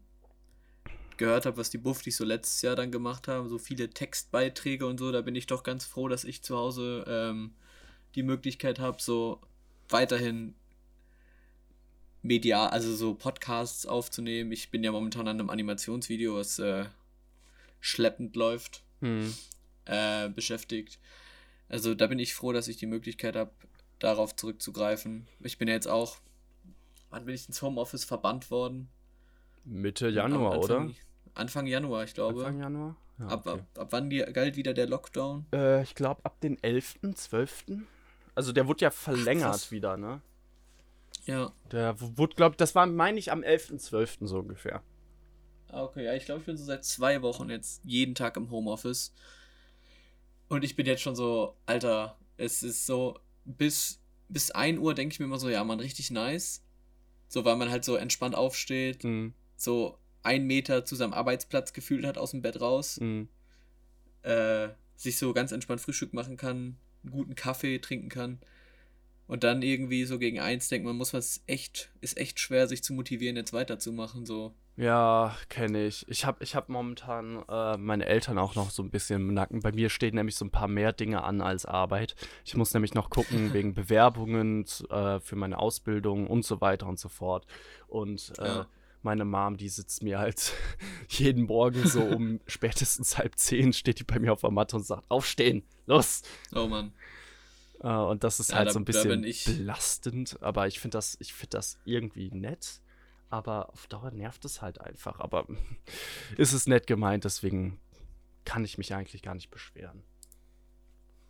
[1.17, 4.99] gehört habe, was die Buffdies so letztes Jahr dann gemacht haben, so viele Textbeiträge und
[4.99, 7.53] so, da bin ich doch ganz froh, dass ich zu Hause ähm,
[8.15, 9.41] die Möglichkeit habe, so
[9.89, 10.55] weiterhin
[12.21, 14.51] medial, also so Podcasts aufzunehmen.
[14.51, 16.85] Ich bin ja momentan an einem Animationsvideo, was äh,
[17.81, 19.33] schleppend läuft, hm.
[19.85, 20.99] äh, beschäftigt.
[21.67, 23.51] Also da bin ich froh, dass ich die Möglichkeit habe,
[24.03, 25.27] darauf zurückzugreifen.
[25.39, 26.17] Ich bin ja jetzt auch,
[27.09, 28.89] wann bin ich ins Homeoffice verbannt worden?
[29.63, 30.93] Mitte Januar, Anfang, oder?
[31.35, 32.39] Anfang Januar, ich glaube.
[32.41, 32.95] Anfang Januar?
[33.19, 35.45] Ja, ab, ab, ab, wann die, galt wieder der Lockdown?
[35.53, 37.65] Äh, ich glaube ab den 11., 12.
[38.35, 40.21] Also der wurde ja verlängert Ach, wieder, ne?
[41.25, 41.53] Ja.
[41.71, 44.27] Der wurde, glaube das war, meine ich, am 11.12.
[44.27, 44.81] so ungefähr.
[45.69, 48.51] Ah, okay, ja, ich glaube, ich bin so seit zwei Wochen jetzt jeden Tag im
[48.51, 49.13] Homeoffice.
[50.49, 55.13] Und ich bin jetzt schon so, Alter, es ist so, bis, bis 1 Uhr denke
[55.13, 56.63] ich mir immer so, ja, man, richtig nice.
[57.27, 59.33] So, weil man halt so entspannt aufsteht, mhm.
[59.55, 63.27] so einen Meter zu seinem Arbeitsplatz gefühlt hat aus dem Bett raus, mhm.
[64.21, 68.39] äh, sich so ganz entspannt Frühstück machen kann, einen guten Kaffee trinken kann.
[69.27, 72.83] Und dann irgendwie so gegen eins denkt man, muss was echt, ist echt schwer, sich
[72.83, 74.25] zu motivieren, jetzt weiterzumachen.
[74.25, 74.53] So.
[74.75, 76.07] Ja, kenne ich.
[76.09, 79.59] Ich habe ich hab momentan äh, meine Eltern auch noch so ein bisschen im Nacken.
[79.59, 82.15] Bei mir stehen nämlich so ein paar mehr Dinge an als Arbeit.
[82.43, 86.97] Ich muss nämlich noch gucken wegen Bewerbungen äh, für meine Ausbildung und so weiter und
[86.97, 87.45] so fort.
[87.87, 88.67] Und äh, ja.
[89.03, 90.53] meine Mom, die sitzt mir halt
[91.07, 94.85] jeden Morgen so um spätestens halb zehn, steht die bei mir auf der Matte und
[94.87, 96.23] sagt, aufstehen, los.
[96.51, 96.93] Oh Mann.
[97.79, 101.15] Äh, und das ist ja, halt da, so ein bisschen belastend, aber ich finde das,
[101.19, 102.81] ich das irgendwie nett.
[103.33, 105.19] Aber auf Dauer nervt es halt einfach.
[105.19, 105.47] Aber
[106.37, 107.79] ist es nett gemeint, deswegen
[108.45, 110.03] kann ich mich eigentlich gar nicht beschweren.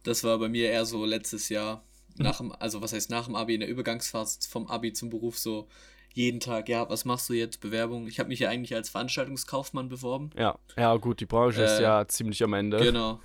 [0.03, 1.81] Das war bei mir eher so letztes Jahr,
[2.17, 5.39] nach dem, also was heißt nach dem Abi, in der Übergangsphase vom Abi zum Beruf
[5.39, 5.69] so
[6.11, 7.61] jeden Tag, ja, was machst du jetzt?
[7.61, 8.05] Bewerbung.
[8.07, 10.31] Ich habe mich ja eigentlich als Veranstaltungskaufmann beworben.
[10.37, 12.79] Ja, ja, gut, die Branche äh, ist ja ziemlich am Ende.
[12.79, 13.21] Genau.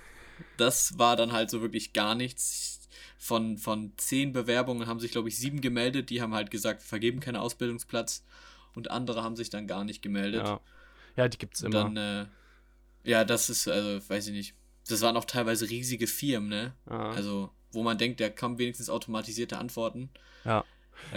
[0.57, 2.89] Das war dann halt so wirklich gar nichts.
[3.19, 6.11] Von, von zehn Bewerbungen haben sich, glaube ich, sieben gemeldet.
[6.11, 8.25] Die haben halt gesagt, wir vergeben keinen Ausbildungsplatz.
[8.79, 10.47] Und andere haben sich dann gar nicht gemeldet.
[10.47, 10.61] Ja,
[11.17, 11.73] ja die es immer.
[11.73, 12.27] Dann, äh,
[13.03, 14.55] ja, das ist, also, weiß ich nicht.
[14.89, 16.75] Das waren auch teilweise riesige Firmen, ne?
[16.89, 17.11] Ja.
[17.11, 20.11] Also, wo man denkt, der kann wenigstens automatisierte Antworten.
[20.45, 20.65] Ja.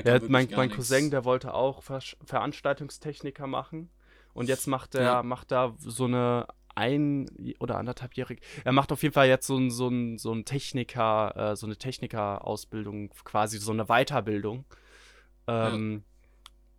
[0.04, 3.92] Ja, mein, mein Cousin, der wollte auch Ver Veranstaltungstechniker machen.
[4.34, 5.24] Und jetzt macht er ja.
[5.24, 8.42] macht da so eine ein- oder anderthalbjährige.
[8.64, 11.68] Er macht auf jeden Fall jetzt so ein, so ein, so ein Techniker, äh, so
[11.68, 14.66] eine Techniker-Ausbildung, quasi so eine Weiterbildung.
[15.46, 16.04] Ähm.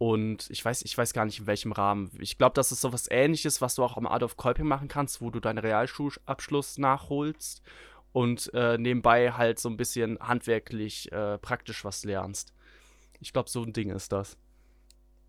[0.02, 2.10] Und ich weiß, ich weiß gar nicht in welchem Rahmen.
[2.18, 5.20] Ich glaube, das ist so was ähnliches, was du auch am Adolf Kolping machen kannst,
[5.20, 7.62] wo du deinen Realschulabschluss nachholst
[8.10, 12.52] und äh, nebenbei halt so ein bisschen handwerklich äh, praktisch was lernst.
[13.20, 14.36] Ich glaube, so ein Ding ist das.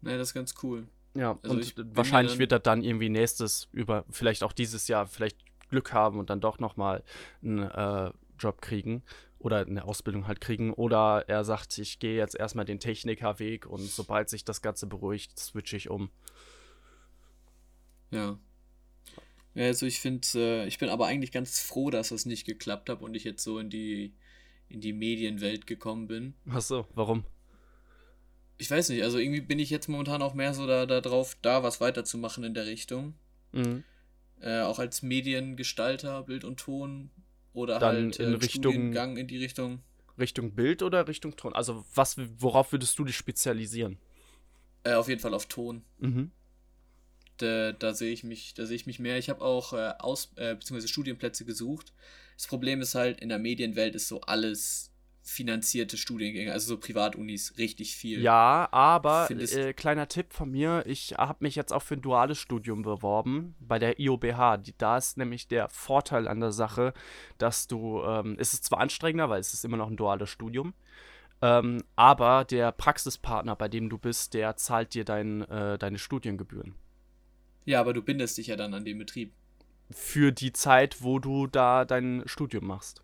[0.01, 0.88] Ja, das ist ganz cool.
[1.13, 5.38] Ja, also und wahrscheinlich wird er dann irgendwie nächstes über, vielleicht auch dieses Jahr, vielleicht
[5.69, 7.03] Glück haben und dann doch nochmal
[7.43, 8.12] einen äh,
[8.43, 9.03] Job kriegen
[9.39, 10.73] oder eine Ausbildung halt kriegen.
[10.73, 15.38] Oder er sagt, ich gehe jetzt erstmal den Technikerweg und sobald sich das Ganze beruhigt,
[15.39, 16.10] switche ich um.
[18.12, 18.38] Ja.
[19.56, 22.89] Ja, also ich finde, äh, ich bin aber eigentlich ganz froh, dass das nicht geklappt
[22.89, 24.13] hat und ich jetzt so in die,
[24.69, 26.34] in die Medienwelt gekommen bin.
[26.49, 27.23] Ach so, warum?
[28.58, 31.36] ich weiß nicht, also irgendwie bin ich jetzt momentan auch mehr so da, da drauf,
[31.41, 33.13] da was weiterzumachen in der Richtung.
[33.51, 33.84] Mhm.
[34.41, 37.10] Äh, auch als Mediengestalter, Bild und Ton
[37.54, 39.80] oder Dann halt in äh, Richtung Gang in die Richtung.
[40.18, 41.54] Richtung Bild oder Richtung Ton?
[41.54, 43.98] Also was, worauf würdest du dich spezialisieren?
[44.84, 45.84] Äh, auf jeden Fall auf Ton.
[46.00, 46.32] Mhm.
[47.38, 49.18] Da, da sehe ich mich, da sehe ich mich mehr.
[49.18, 51.94] Ich habe auch äh, Aus, äh, beziehungsweise Studienplätze gesucht.
[52.38, 54.92] Das Problem ist halt, in der Medienwelt ist so alles
[55.23, 58.21] finanzierte Studiengänge, also so Privatunis, richtig viel.
[58.21, 62.38] Ja, aber äh, kleiner Tipp von mir, ich habe mich jetzt auch für ein duales
[62.38, 64.57] Studium beworben bei der IOBH.
[64.57, 66.93] Die, da ist nämlich der Vorteil an der Sache,
[67.38, 70.73] dass du, ähm, es ist zwar anstrengender, weil es ist immer noch ein duales Studium,
[71.41, 76.75] ähm, aber der Praxispartner, bei dem du bist, der zahlt dir dein, äh, deine Studiengebühren.
[77.63, 79.31] Ja, aber du bindest dich ja dann an den Betrieb.
[79.89, 83.03] Für die Zeit, wo du da dein Studium machst.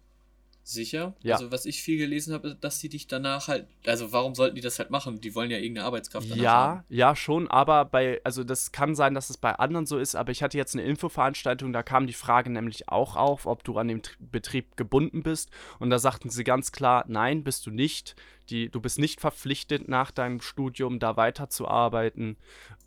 [0.70, 1.16] Sicher?
[1.22, 1.36] Ja.
[1.36, 3.68] Also, was ich viel gelesen habe, dass sie dich danach halt.
[3.86, 5.20] Also, warum sollten die das halt machen?
[5.20, 6.84] Die wollen ja irgendeine Arbeitskraft danach Ja, haben.
[6.90, 8.22] ja, schon, aber bei.
[8.24, 10.84] Also, das kann sein, dass es bei anderen so ist, aber ich hatte jetzt eine
[10.84, 15.50] Infoveranstaltung, da kam die Frage nämlich auch auf, ob du an dem Betrieb gebunden bist.
[15.80, 18.16] Und da sagten sie ganz klar: Nein, bist du nicht.
[18.50, 22.38] Die, du bist nicht verpflichtet, nach deinem Studium da weiterzuarbeiten.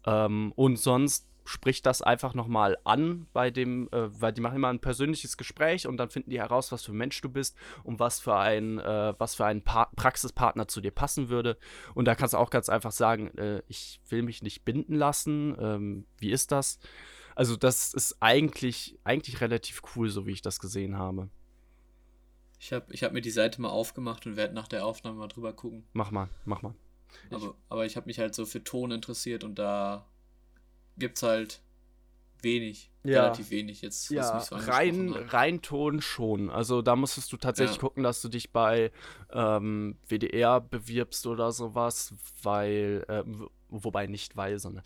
[0.06, 4.68] Ähm, und sonst spricht das einfach nochmal an bei dem, äh, weil die machen immer
[4.68, 7.98] ein persönliches Gespräch und dann finden die heraus, was für ein Mensch du bist und
[7.98, 11.58] was für ein, äh, was für ein pa Praxispartner zu dir passen würde.
[11.94, 15.56] Und da kannst du auch ganz einfach sagen, äh, ich will mich nicht binden lassen.
[15.58, 16.78] Ähm, wie ist das?
[17.34, 21.30] Also, das ist eigentlich, eigentlich relativ cool, so wie ich das gesehen habe.
[22.60, 25.28] Ich habe ich hab mir die Seite mal aufgemacht und werde nach der Aufnahme mal
[25.28, 25.84] drüber gucken.
[25.94, 26.74] Mach mal, mach mal.
[27.30, 30.06] Aber, aber ich habe mich halt so für Ton interessiert und da
[30.96, 31.62] gibt es halt
[32.42, 32.90] wenig.
[33.04, 33.22] Ja.
[33.22, 34.10] Relativ wenig jetzt.
[34.10, 36.50] Ja, so rein, rein Ton schon.
[36.50, 37.80] Also da musstest du tatsächlich ja.
[37.80, 38.92] gucken, dass du dich bei
[39.32, 43.24] ähm, WDR bewirbst oder sowas, weil, äh,
[43.68, 44.84] wobei nicht weil, sondern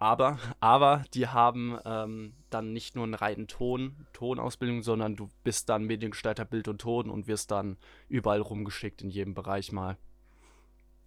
[0.00, 5.68] aber, aber die haben ähm, dann nicht nur einen reinen Ton, Tonausbildung, sondern du bist
[5.68, 7.76] dann Mediengestalter Bild und Ton und wirst dann
[8.08, 9.98] überall rumgeschickt in jedem Bereich mal.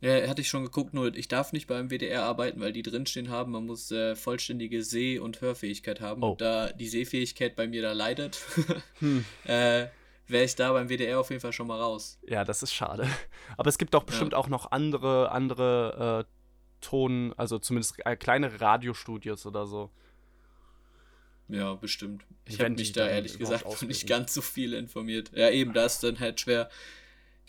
[0.02, 3.30] Ja, hatte ich schon geguckt, nur ich darf nicht beim WDR arbeiten, weil die drinstehen
[3.30, 6.24] haben, man muss äh, vollständige Seh- und Hörfähigkeit haben.
[6.24, 6.32] Oh.
[6.32, 8.40] Und da die Sehfähigkeit bei mir da leidet,
[9.00, 9.24] hm.
[9.46, 9.86] äh,
[10.26, 12.18] wäre ich da beim WDR auf jeden Fall schon mal raus.
[12.28, 13.08] Ja, das ist schade.
[13.58, 14.40] Aber es gibt doch bestimmt ja.
[14.40, 16.32] auch noch andere, andere äh,
[16.82, 19.92] Ton, also zumindest äh, kleinere Radiostudios oder so.
[21.48, 22.24] Ja, bestimmt.
[22.46, 25.32] Ich habe mich da ehrlich gesagt noch nicht ganz so viel informiert.
[25.36, 26.72] Ja, eben, da ist dann halt schwer.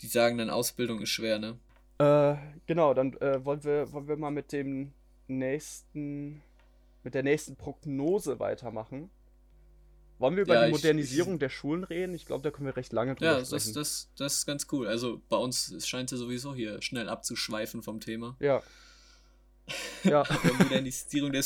[0.01, 1.57] Die sagen dann, Ausbildung ist schwer, ne?
[2.03, 4.93] Äh, genau, dann äh, wollen, wir, wollen wir mal mit dem
[5.27, 6.41] nächsten,
[7.03, 9.09] mit der nächsten Prognose weitermachen.
[10.19, 12.13] Wollen wir über ja, die Modernisierung ich, der Schulen reden?
[12.13, 13.69] Ich glaube, da können wir recht lange drüber ja, sprechen.
[13.69, 14.87] Ja, das, das, das ist ganz cool.
[14.87, 18.37] Also bei uns scheint es ja sowieso hier schnell abzuschweifen vom Thema.
[18.39, 18.61] Ja.
[20.03, 20.23] ja.
[20.23, 21.43] die Modernisierung der,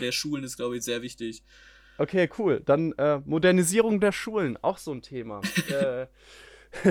[0.00, 1.42] der Schulen ist, glaube ich, sehr wichtig.
[1.98, 2.62] Okay, cool.
[2.64, 5.40] Dann äh, Modernisierung der Schulen, auch so ein Thema.
[5.70, 6.06] äh,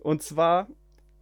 [0.00, 0.68] und zwar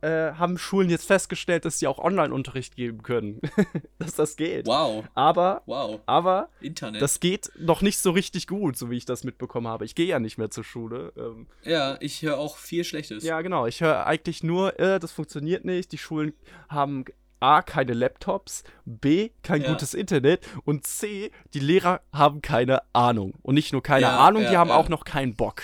[0.00, 3.40] äh, haben Schulen jetzt festgestellt, dass sie auch Online-Unterricht geben können.
[3.98, 4.66] dass das geht.
[4.66, 5.04] Wow.
[5.14, 6.00] Aber, wow.
[6.06, 7.02] aber Internet.
[7.02, 9.84] das geht noch nicht so richtig gut, so wie ich das mitbekommen habe.
[9.84, 11.12] Ich gehe ja nicht mehr zur Schule.
[11.16, 13.24] Ähm, ja, ich höre auch viel Schlechtes.
[13.24, 13.66] ja, genau.
[13.66, 15.92] Ich höre eigentlich nur, äh, das funktioniert nicht.
[15.92, 16.32] Die Schulen
[16.68, 17.04] haben
[17.40, 19.68] A, keine Laptops, B, kein Ja.
[19.70, 23.34] gutes Internet und C, die Lehrer haben keine Ahnung.
[23.42, 24.76] Und nicht nur keine Ja, Ahnung, die ja, haben ja.
[24.76, 25.62] auch noch keinen Bock.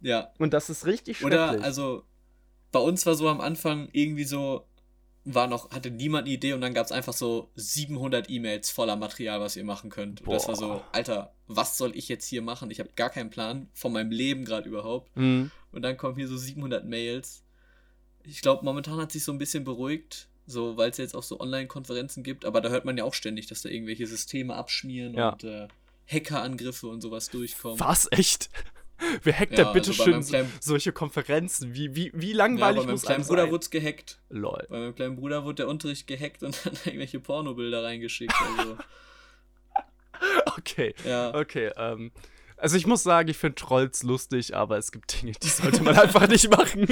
[0.00, 0.28] ja.
[0.38, 1.40] Und das ist richtig schrecklich.
[1.40, 2.04] Oder, also,
[2.72, 4.66] bei uns war so am Anfang irgendwie so,
[5.24, 8.96] war noch, hatte niemand eine Idee und dann gab es einfach so 700 E-Mails voller
[8.96, 10.22] Material, was ihr machen könnt.
[10.22, 10.84] Und das war so, Boah.
[10.92, 12.70] Alter, was soll ich jetzt hier machen?
[12.70, 15.14] Ich habe gar keinen Plan von meinem Leben gerade überhaupt.
[15.16, 15.50] Mhm.
[15.72, 17.42] Und dann kommen hier so 700 Mails.
[18.24, 21.40] Ich glaube, momentan hat sich so ein bisschen beruhigt, so weil es jetzt auch so
[21.40, 25.30] Online-Konferenzen gibt, aber da hört man ja auch ständig, dass da irgendwelche Systeme abschmieren Ja.
[25.30, 25.68] und äh,
[26.10, 27.78] Hackerangriffe und sowas durchkommen.
[27.80, 28.08] Was?
[28.12, 28.48] Echt?
[29.22, 31.74] Wer hackt Ja, denn bitte also bei schön meinem kleinen- solche Konferenzen?
[31.74, 33.50] Wie, wie, wie Ja, langweilig bei meinem muss kleinen einem Bruder sein?
[33.52, 34.18] wurde es gehackt.
[34.28, 34.66] Lol.
[34.68, 38.34] Bei meinem kleinen Bruder wurde der Unterricht gehackt und dann irgendwelche Pornobilder reingeschickt.
[38.58, 38.76] Also,
[40.58, 41.32] Okay, ja.
[41.34, 41.70] okay.
[41.76, 42.10] Ähm,
[42.56, 45.96] also ich muss sagen, ich finde Trolls lustig, aber es gibt Dinge, die sollte man
[45.96, 46.88] einfach nicht machen.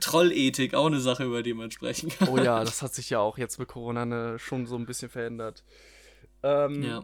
[0.00, 2.28] Trollethik, auch eine Sache, über die man sprechen kann.
[2.28, 5.08] oh ja, das hat sich ja auch jetzt mit Corona ne, schon so ein bisschen
[5.08, 5.64] verändert.
[6.42, 7.02] Ähm, Ja.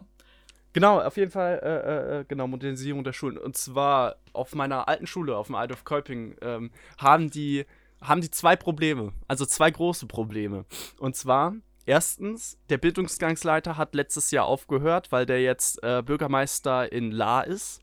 [0.75, 3.37] Genau, auf jeden Fall, äh, äh, genau, Modernisierung der Schulen.
[3.37, 7.65] Und zwar auf meiner alten Schule, auf dem Eidorf Kolping, ähm, haben die,
[8.01, 10.65] haben die zwei Probleme, also zwei große Probleme.
[10.99, 17.09] Und zwar, erstens, der Bildungsgangsleiter hat letztes Jahr aufgehört, weil der jetzt äh, Bürgermeister in
[17.09, 17.79] La ist.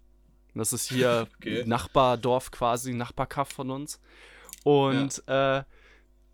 [0.55, 1.65] Das ist hier Okay.
[1.65, 4.03] Nachbardorf quasi, Nachbarkaff von uns.
[4.65, 5.63] Und äh,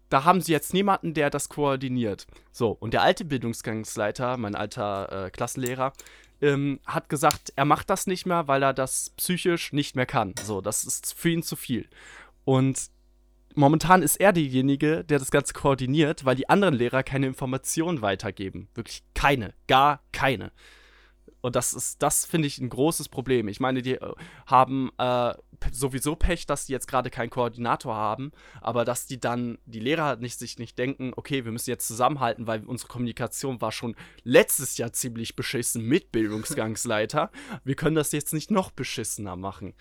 [0.09, 2.27] da haben sie jetzt niemanden, der das koordiniert.
[2.51, 5.93] So, und der alte Bildungsgangsleiter, mein alter äh, Klassenlehrer,
[6.41, 10.35] ähm, hat gesagt, er macht das nicht mehr, weil er das psychisch nicht mehr kann.
[10.43, 11.89] So, das ist für ihn zu viel.
[12.45, 12.91] Und
[13.55, 18.69] momentan ist er derjenige, der das Ganze koordiniert, weil die anderen Lehrer keine Informationen weitergeben.
[18.75, 20.53] Wirklich keine, gar keine.
[21.41, 23.49] Und das ist, das finde ich ein großes Problem.
[23.49, 24.15] Ich meine, die äh,
[24.47, 25.35] haben äh,
[25.73, 30.17] sowieso Pech, dass die jetzt gerade keinen Koordinator haben, aber dass die dann, die Lehrer
[30.17, 34.79] nicht, sich nicht denken, okay, wir müssen jetzt zusammenhalten, weil unsere Kommunikation war schon letztes
[34.79, 37.31] Jahr ziemlich beschissen mit Bildungsgangsleiter.
[37.65, 39.75] wir können das jetzt nicht noch beschissener machen.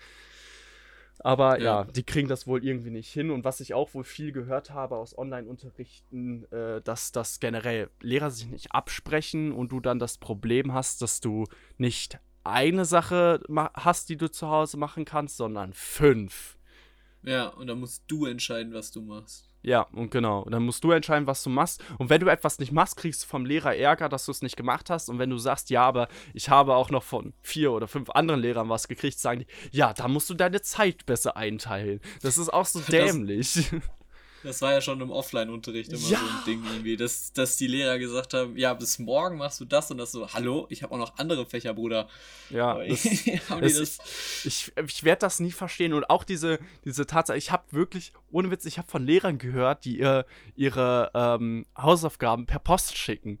[1.20, 1.82] Aber ja.
[1.82, 1.84] Ja.
[1.84, 3.30] die kriegen das wohl irgendwie nicht hin.
[3.30, 8.30] Und was ich auch wohl viel gehört habe aus Online-Unterrichten, äh, dass das generell Lehrer
[8.30, 13.40] sich nicht absprechen und du dann das Problem hast, dass du nicht eine Sache
[13.74, 16.57] hast, die du zu Hause machen kannst, sondern fünf.
[17.22, 19.48] Ja, und dann musst du entscheiden, was du machst.
[19.62, 20.42] Ja, und genau.
[20.42, 21.82] Und dann musst du entscheiden, was du machst.
[21.98, 24.56] Und wenn du etwas nicht machst, kriegst du vom Lehrer Ärger, dass du es nicht
[24.56, 25.08] gemacht hast.
[25.08, 28.40] Und wenn du sagst, ja, aber ich habe auch noch von vier oder fünf anderen
[28.40, 32.00] Lehrern was gekriegt, sagen die, ja, da musst du deine Zeit besser einteilen.
[32.22, 33.54] Das ist auch so dämlich.
[33.54, 33.72] Das
[34.62, 36.18] war ja schon im Offline-Unterricht immer Ja.
[36.18, 39.64] so ein Ding irgendwie, dass, dass die Lehrer gesagt haben, ja, bis morgen machst du
[39.64, 42.08] das und das so, hallo, ich habe auch noch andere Fächer, Bruder.
[42.50, 43.02] ja, das,
[43.60, 45.92] das, ich, ich werde das nie verstehen.
[45.92, 49.84] Und auch diese, diese Tatsache, ich habe wirklich, ohne Witz, ich habe von Lehrern gehört,
[49.84, 50.24] die ihr,
[50.54, 53.38] ihre ähm, Hausaufgaben per Post schicken.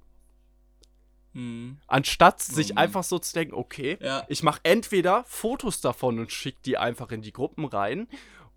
[1.34, 2.78] hm, Anstatt sich Mhm.
[2.78, 7.10] einfach so zu denken, okay, ja, ich mache entweder Fotos davon und schicke die einfach
[7.12, 8.08] in die Gruppen rein.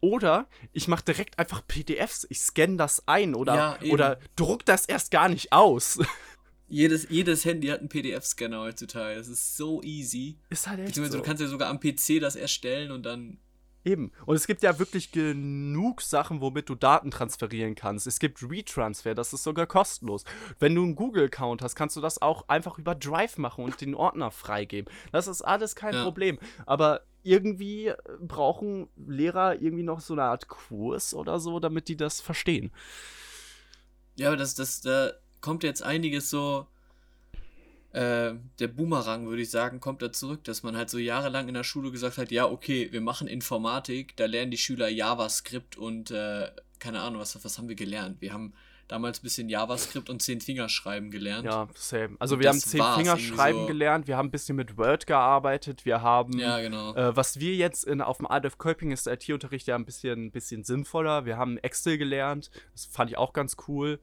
[0.02, 4.86] Oder ich mache direkt einfach PDFs, ich scanne das ein oder, Ja, oder druck das
[4.86, 6.00] erst gar nicht aus.
[6.68, 10.38] jedes, jedes Handy hat einen PDF-Scanner heutzutage, das ist so easy.
[10.50, 11.24] Ist halt echt Beziehungsweise so.
[11.24, 13.38] du kannst ja sogar am PC das erstellen und dann,
[13.84, 14.12] Eben.
[14.28, 18.06] Und es gibt ja wirklich genug Sachen, womit du Daten transferieren kannst.
[18.06, 20.24] Es gibt Retransfer, das ist sogar kostenlos.
[20.60, 23.96] Wenn du einen Google-Account hast, kannst du das auch einfach über Drive machen und den
[23.96, 24.94] Ordner freigeben.
[25.12, 26.04] Das ist alles kein Ja.
[26.04, 26.38] Problem.
[26.68, 31.98] Aber irgendwie äh, brauchen Lehrer irgendwie noch so eine Art Kurs oder so, damit die
[31.98, 32.72] das verstehen.
[34.16, 36.68] ja, aber das, das, da kommt jetzt einiges so,
[37.94, 41.54] äh, der Boomerang, würde ich sagen, kommt da zurück, dass man halt so jahrelang in
[41.54, 46.12] der Schule gesagt hat, ja, okay, wir machen Informatik, da lernen die Schüler JavaScript und,
[46.12, 48.22] äh, keine Ahnung, was, was haben wir gelernt?
[48.22, 48.54] Wir haben
[48.92, 51.46] damals ein bisschen JavaScript und Zehn-Fingerschreiben gelernt.
[51.46, 52.18] Ja, same.
[52.20, 53.68] Also Und wir haben zehn war's Fingerschreiben irgendwie so.
[53.68, 56.94] gelernt, wir haben ein bisschen mit Word gearbeitet, wir haben Ja, genau.
[56.96, 60.26] Äh, was wir jetzt in, auf dem Adolf Kolping ist der IT-Unterricht ja ein bisschen,
[60.26, 61.26] ein bisschen sinnvoller.
[61.26, 62.52] Wir haben Excel gelernt.
[62.74, 64.00] Das fand ich auch ganz cool.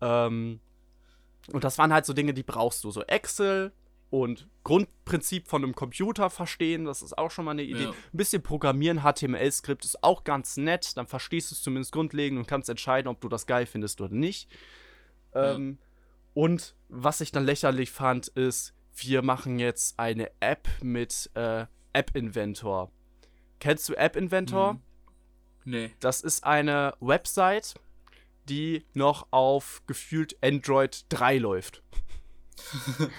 [0.00, 0.60] Ähm,
[1.52, 2.90] und das waren halt so Dinge, die brauchst du.
[2.90, 3.72] So Excel
[4.22, 7.82] und Grundprinzip von einem Computer verstehen, das ist auch schon mal eine Idee.
[7.82, 7.90] Ja.
[7.90, 10.96] Ein bisschen Programmieren, HTML-Skript ist auch ganz nett.
[10.96, 14.14] Dann verstehst du es zumindest grundlegend und kannst entscheiden, ob du das geil findest oder
[14.14, 14.48] nicht.
[15.34, 15.54] Ja.
[15.54, 15.78] Ähm,
[16.32, 22.14] und was ich dann lächerlich fand, ist, wir machen jetzt eine App mit äh, App
[22.14, 22.92] Inventor.
[23.58, 24.74] Kennst du App Inventor?
[24.74, 24.80] Mhm.
[25.64, 25.90] Nee.
[25.98, 27.74] Das ist eine Website,
[28.48, 31.82] die noch auf gefühlt Android 3 läuft.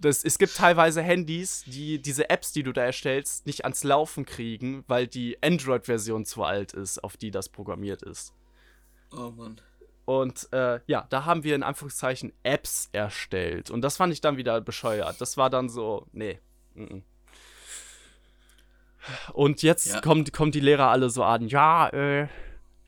[0.00, 4.24] das, es gibt teilweise Handys, die diese Apps, die du da erstellst, nicht ans Laufen
[4.24, 8.34] kriegen, weil die Android-Version zu alt ist, auf die das programmiert ist.
[9.12, 9.60] Oh Mann.
[10.04, 13.70] Und äh, ja, da haben wir in Anführungszeichen Apps erstellt.
[13.70, 15.20] Und das fand ich dann wieder bescheuert.
[15.20, 16.40] Das war dann so, nee.
[16.74, 17.02] Mm -mm.
[19.32, 20.00] Und jetzt ja.
[20.00, 22.28] kommen, kommen die Lehrer alle so an, ja, äh,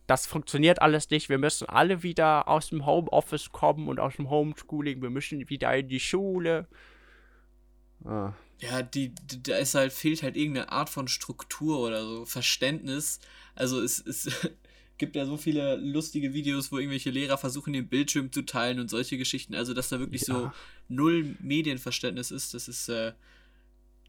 [0.07, 1.29] das funktioniert alles nicht.
[1.29, 5.01] Wir müssen alle wieder aus dem Homeoffice kommen und aus dem Homeschooling.
[5.01, 6.67] Wir müssen wieder in die Schule.
[8.05, 8.35] Ah.
[8.61, 13.19] Ja, die, die, da ist halt, fehlt halt irgendeine Art von Struktur oder so, Verständnis.
[13.55, 14.31] Also es, es
[14.99, 18.89] gibt ja so viele lustige Videos, wo irgendwelche Lehrer versuchen, den Bildschirm zu teilen und
[18.89, 19.55] solche Geschichten.
[19.55, 20.35] Also, dass da wirklich ja.
[20.35, 20.53] so
[20.89, 23.13] null Medienverständnis ist, das ist, äh,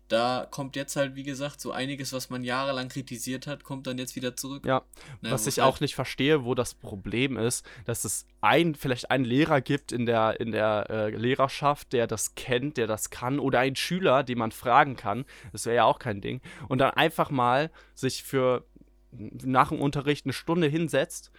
[0.08, 3.98] da kommt jetzt halt, wie gesagt, so einiges, was man jahrelang kritisiert hat, kommt dann
[3.98, 4.66] jetzt wieder zurück.
[4.66, 4.84] Ja,
[5.22, 9.10] Na, was ich halt auch nicht verstehe, wo das Problem ist, dass es ein, vielleicht
[9.10, 13.40] einen Lehrer gibt in der, in der äh, Lehrerschaft, der das kennt, der das kann,
[13.40, 16.92] oder einen Schüler, den man fragen kann, das wäre ja auch kein Ding, und dann
[16.92, 18.66] einfach mal sich für
[19.12, 21.32] nach dem Unterricht eine Stunde hinsetzt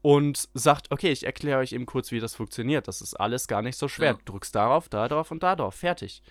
[0.00, 2.88] und sagt, okay, ich erkläre euch eben kurz, wie das funktioniert.
[2.88, 4.12] Das ist alles gar nicht so schwer.
[4.12, 4.18] Ja.
[4.24, 5.76] Du drückst darauf, da drauf und da drauf.
[5.76, 6.22] Fertig.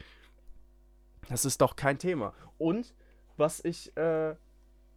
[1.30, 2.34] Das ist doch kein Thema.
[2.58, 2.94] Und
[3.38, 4.36] was ich äh,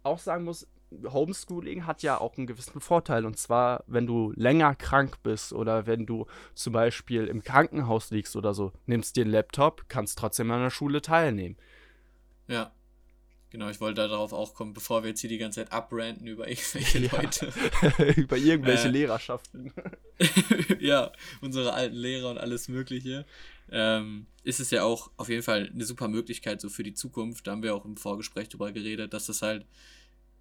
[0.03, 0.67] auch sagen muss,
[1.03, 3.25] Homeschooling hat ja auch einen gewissen Vorteil.
[3.25, 8.35] Und zwar, wenn du länger krank bist oder wenn du zum Beispiel im Krankenhaus liegst
[8.35, 11.57] oder so, nimmst dir einen Laptop, kannst trotzdem an der Schule teilnehmen.
[12.47, 12.71] Ja.
[13.51, 16.49] Genau, ich wollte darauf auch kommen, bevor wir jetzt hier die ganze Zeit abranten über
[16.49, 17.21] irgendwelche ja.
[17.21, 17.53] Leute.
[18.19, 19.71] über irgendwelche äh, Lehrerschaften.
[20.79, 23.25] ja, unsere alten Lehrer und alles Mögliche.
[23.71, 27.47] Ähm, ist es ja auch auf jeden Fall eine super Möglichkeit so für die Zukunft.
[27.47, 29.65] Da haben wir auch im Vorgespräch drüber geredet, dass das halt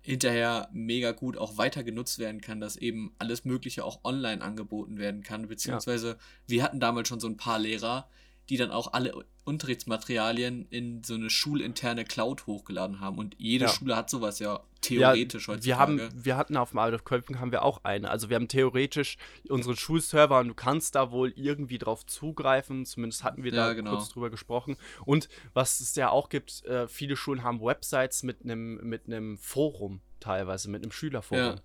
[0.03, 4.99] hinterher mega gut auch weiter genutzt werden kann, dass eben alles Mögliche auch online angeboten
[4.99, 5.49] werden kann.
[5.49, 6.17] Beziehungsweise ja.
[6.47, 8.09] wir hatten damals schon so ein paar Lehrer,
[8.48, 13.18] die dann auch alle Unterrichtsmaterialien in so eine schulinterne Cloud hochgeladen haben.
[13.18, 13.70] Und jede ja.
[13.70, 15.66] Schule hat sowas ja theoretisch ja, heutzutage.
[15.66, 18.11] Wir, haben, wir hatten auf dem Adolf Kölping haben wir auch eine.
[18.11, 19.16] Also wir haben theoretisch
[19.48, 22.87] unseren Schulserver und du kannst da wohl irgendwie drauf zugreifen.
[22.87, 23.96] Zumindest hatten wir da ja, genau.
[23.96, 24.76] kurz drüber gesprochen.
[25.04, 29.04] Und was es ja auch gibt, äh, viele Schulen haben Websites mit einem mit
[29.38, 31.57] Forum teilweise, mit einem Schülerforum.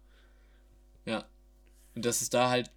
[1.05, 1.13] Ja.
[1.13, 1.25] ja.
[1.95, 2.69] Und dass es da halt,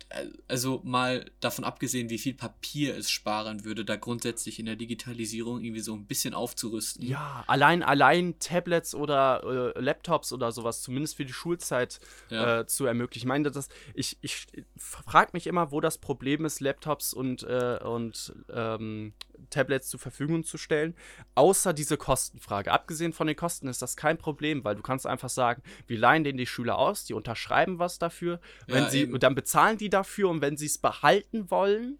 [0.48, 5.62] also mal davon abgesehen, wie viel Papier es sparen würde, da grundsätzlich in der Digitalisierung
[5.62, 7.06] irgendwie so ein bisschen aufzurüsten.
[7.06, 12.60] Ja, allein, allein Tablets oder äh, Laptops oder sowas, zumindest für die Schulzeit ja.
[12.60, 13.26] äh, zu ermöglichen.
[13.26, 14.46] Ich meine, das, ich, ich
[14.76, 19.12] frage mich immer, wo das Problem ist, Laptops und, äh, und ähm,
[19.50, 20.94] Tablets zur Verfügung zu stellen,
[21.34, 22.72] außer diese Kostenfrage.
[22.72, 26.24] Abgesehen von den Kosten ist das kein Problem, weil du kannst einfach sagen, wir leihen
[26.24, 30.28] denen die Schüler aus, die unterschreiben was dafür, wenn ja, und dann bezahlen die dafür
[30.30, 31.98] und wenn sie es behalten wollen,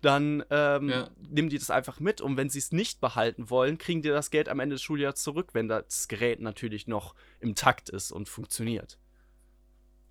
[0.00, 1.10] dann ähm, ja.
[1.28, 4.30] nehmen die das einfach mit und wenn sie es nicht behalten wollen, kriegen die das
[4.30, 8.28] Geld am Ende des Schuljahres zurück, wenn das Gerät natürlich noch im Takt ist und
[8.28, 8.98] funktioniert.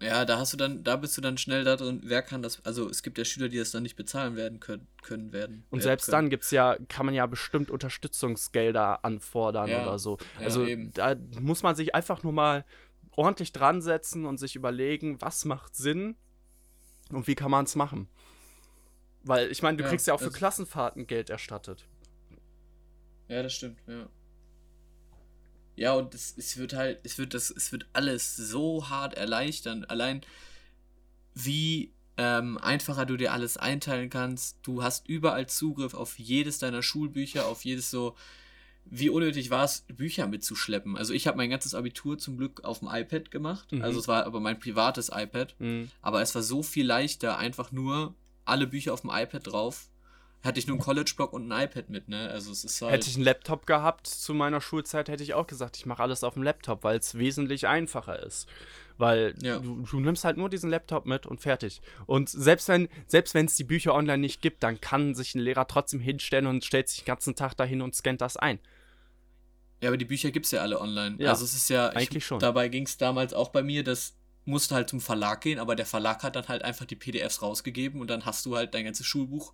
[0.01, 2.63] Ja, da hast du dann, da bist du dann schnell da drin, wer kann das,
[2.63, 5.65] also es gibt ja Schüler, die das dann nicht bezahlen werden können, können werden.
[5.71, 6.13] Und selbst können.
[6.13, 10.17] dann gibt's ja, kann man ja bestimmt Unterstützungsgelder anfordern ja, oder so.
[10.39, 12.63] Also ja, da muss man sich einfach nur mal
[13.17, 16.15] ordentlich dran setzen und sich überlegen, was macht Sinn
[17.09, 18.07] und wie kann man es machen.
[19.23, 21.85] Weil, ich meine, du ja, kriegst ja auch für Klassenfahrten Geld erstattet.
[23.27, 24.07] Ja, das stimmt, ja.
[25.75, 29.85] Ja, und es, es wird halt, es wird das, es wird alles so hart erleichtern.
[29.85, 30.21] Allein
[31.33, 34.57] wie ähm, einfacher du dir alles einteilen kannst.
[34.63, 38.15] Du hast überall Zugriff auf jedes deiner Schulbücher, auf jedes so.
[38.91, 40.97] Wie unnötig war es, Bücher mitzuschleppen?
[40.97, 43.71] Also ich habe mein ganzes Abitur zum Glück auf dem iPad gemacht.
[43.71, 43.81] Mhm.
[43.81, 45.55] Also es war aber mein privates iPad.
[45.59, 45.89] Mhm.
[46.01, 49.89] Aber es war so viel leichter, einfach nur alle Bücher auf dem iPad drauf
[50.43, 52.29] hatte ich nur einen College-Blog und ein iPad mit, ne?
[52.29, 55.47] Also es ist halt Hätte ich einen Laptop gehabt zu meiner Schulzeit, hätte ich auch
[55.47, 58.47] gesagt, ich mache alles auf dem Laptop, weil es wesentlich einfacher ist.
[58.97, 59.59] Weil ja.
[59.59, 61.81] du, du, nimmst halt nur diesen Laptop mit und fertig.
[62.05, 65.39] Und selbst wenn selbst wenn es die Bücher online nicht gibt, dann kann sich ein
[65.39, 68.59] Lehrer trotzdem hinstellen und stellt sich den ganzen Tag dahin und scannt das ein.
[69.81, 71.15] Ja, aber die Bücher gibt es ja alle online.
[71.19, 71.89] Ja, also es ist ja.
[71.89, 72.39] Eigentlich ich, schon.
[72.39, 74.15] Dabei ging es damals auch bei mir, dass
[74.45, 78.01] musste halt zum Verlag gehen, aber der Verlag hat dann halt einfach die PDFs rausgegeben
[78.01, 79.53] und dann hast du halt dein ganzes Schulbuch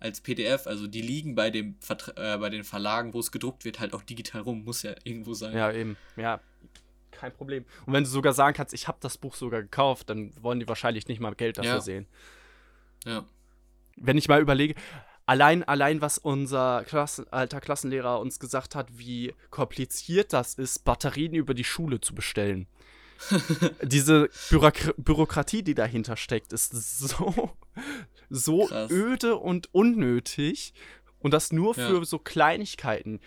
[0.00, 0.66] als PDF.
[0.66, 1.76] Also die liegen bei, dem
[2.16, 4.64] äh, bei den Verlagen, wo es gedruckt wird, halt auch digital rum.
[4.64, 5.56] Muss ja irgendwo sein.
[5.56, 5.96] Ja, eben.
[6.16, 6.40] Ja,
[7.12, 7.64] kein Problem.
[7.86, 10.66] Und wenn du sogar sagen kannst, ich habe das Buch sogar gekauft, dann wollen die
[10.66, 11.80] wahrscheinlich nicht mal Geld dafür ja.
[11.80, 12.06] sehen.
[13.04, 13.24] Ja.
[13.96, 14.74] Wenn ich mal überlege,
[15.26, 21.34] allein, allein was unser Klassen, alter Klassenlehrer uns gesagt hat, wie kompliziert das ist, Batterien
[21.34, 22.66] über die Schule zu bestellen.
[23.82, 27.50] Diese Bürok Bürokratie, die dahinter steckt, ist so,
[28.30, 30.74] so öde und unnötig.
[31.22, 32.04] Und das nur für ja.
[32.04, 33.20] so Kleinigkeiten.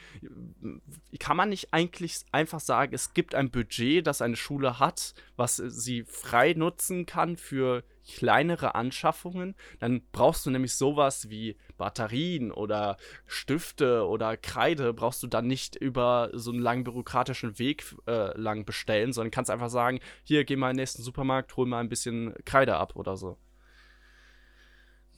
[1.19, 5.57] Kann man nicht eigentlich einfach sagen, es gibt ein Budget, das eine Schule hat, was
[5.57, 9.55] sie frei nutzen kann für kleinere Anschaffungen?
[9.79, 15.75] Dann brauchst du nämlich sowas wie Batterien oder Stifte oder Kreide, brauchst du dann nicht
[15.75, 20.55] über so einen langen bürokratischen Weg äh, lang bestellen, sondern kannst einfach sagen, hier, geh
[20.55, 23.37] mal in den nächsten Supermarkt, hol mal ein bisschen Kreide ab oder so.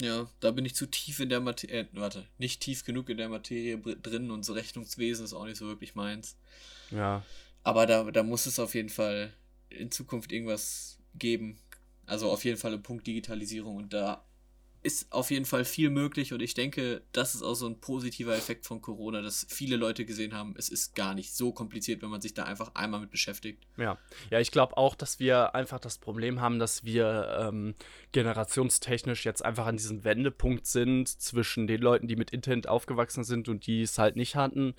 [0.02, 3.18] Ja, da bin ich zu tief in der Materie, äh, warte, nicht tief genug in
[3.18, 6.38] der Materie drin und so Rechnungswesen ist auch nicht so wirklich meins.
[6.92, 7.24] Ja.
[7.64, 9.34] Aber da, da muss es auf jeden Fall
[9.70, 11.58] in Zukunft irgendwas geben.
[12.06, 14.24] Also auf jeden Fall ein Punkt Digitalisierung und da
[14.84, 18.36] ist auf jeden Fall viel möglich und ich denke, das ist auch so ein positiver
[18.36, 22.10] Effekt von Corona, dass viele Leute gesehen haben, es ist gar nicht so kompliziert, wenn
[22.10, 23.66] man sich da einfach einmal mit beschäftigt.
[23.78, 23.98] Ja,
[24.30, 27.76] ja, ich glaube auch, dass wir einfach das Problem haben, dass wir ähm,
[28.12, 33.50] generationstechnisch jetzt einfach an diesem Wendepunkt sind zwischen den Leuten, die mit Internet aufgewachsen sind
[33.50, 34.76] und die es halt nicht hatten,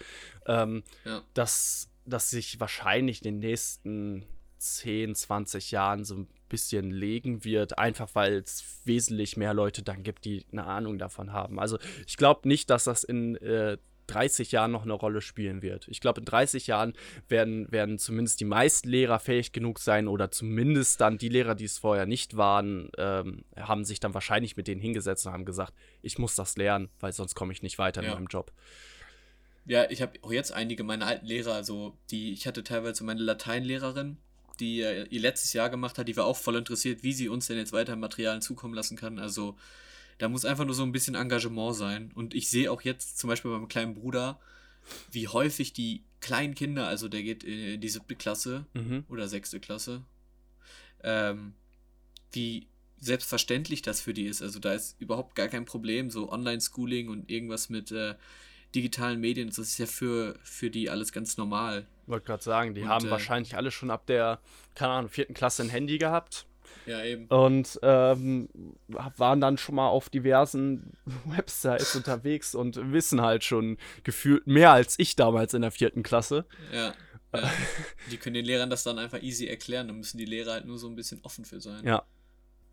[0.46, 1.22] ähm, ja.
[1.34, 4.26] dass, dass sich wahrscheinlich in den nächsten
[4.58, 10.02] 10, 20 Jahren so ein bisschen legen wird, einfach weil es wesentlich mehr Leute dann
[10.02, 11.58] gibt, die eine Ahnung davon haben.
[11.58, 13.78] Also ich glaube nicht, dass das in äh,
[14.08, 15.86] 30 Jahren noch eine Rolle spielen wird.
[15.88, 16.94] Ich glaube, in 30 Jahren
[17.28, 21.66] werden, werden zumindest die meisten Lehrer fähig genug sein oder zumindest dann die Lehrer, die
[21.66, 25.74] es vorher nicht waren, ähm, haben sich dann wahrscheinlich mit denen hingesetzt und haben gesagt,
[26.02, 28.08] ich muss das lernen, weil sonst komme ich nicht weiter ja.
[28.08, 28.50] in meinem Job.
[29.66, 33.20] Ja, ich habe auch jetzt einige meiner alten Lehrer, also die, ich hatte teilweise meine
[33.20, 34.16] Lateinlehrerin,
[34.60, 37.56] die ihr letztes Jahr gemacht hat, die war auch voll interessiert, wie sie uns denn
[37.56, 39.18] jetzt weiter Materialien zukommen lassen kann.
[39.18, 39.56] Also
[40.18, 42.10] da muss einfach nur so ein bisschen Engagement sein.
[42.14, 44.40] Und ich sehe auch jetzt zum Beispiel beim kleinen Bruder,
[45.10, 49.04] wie häufig die kleinen Kinder, also der geht in die siebte Klasse mhm.
[49.08, 50.02] oder sechste Klasse,
[51.04, 51.54] ähm,
[52.32, 52.66] wie
[53.00, 54.42] selbstverständlich das für die ist.
[54.42, 58.16] Also da ist überhaupt gar kein Problem, so Online-Schooling und irgendwas mit äh,
[58.74, 61.86] digitalen Medien, das ist ja für, für die alles ganz normal.
[62.08, 64.40] Ich wollte gerade sagen, die und, haben äh, wahrscheinlich alle schon ab der,
[64.74, 66.46] keine Ahnung, vierten Klasse ein Handy gehabt.
[66.86, 67.26] Ja, eben.
[67.26, 68.48] Und ähm,
[68.88, 70.94] waren dann schon mal auf diversen
[71.26, 76.46] Websites unterwegs und wissen halt schon gefühlt mehr als ich damals in der vierten Klasse.
[76.72, 76.94] Ja.
[77.34, 77.50] ja.
[78.10, 79.88] die können den Lehrern das dann einfach easy erklären.
[79.88, 81.84] Da müssen die Lehrer halt nur so ein bisschen offen für sein.
[81.84, 82.04] Ja.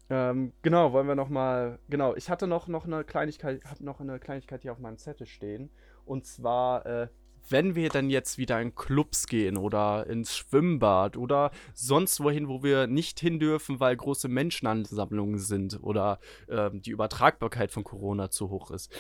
[0.09, 1.77] Ähm, genau, wollen wir noch mal.
[1.89, 5.27] Genau, ich hatte noch, noch eine Kleinigkeit, habe noch eine Kleinigkeit hier auf meinem Zettel
[5.27, 5.69] stehen.
[6.05, 7.07] Und zwar äh,
[7.49, 12.63] wenn wir dann jetzt wieder in Clubs gehen oder ins Schwimmbad oder sonst wohin, wo
[12.63, 18.49] wir nicht hin dürfen, weil große Menschenansammlungen sind oder äh, die Übertragbarkeit von Corona zu
[18.49, 18.91] hoch ist,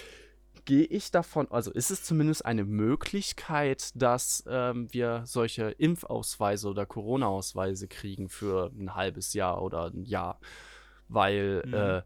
[0.65, 6.85] gehe ich davon, also ist es zumindest eine Möglichkeit, dass ähm, wir solche Impfausweise oder
[6.85, 10.39] Corona-Ausweise kriegen für ein halbes Jahr oder ein Jahr,
[11.07, 11.73] weil mhm.
[11.73, 12.01] äh,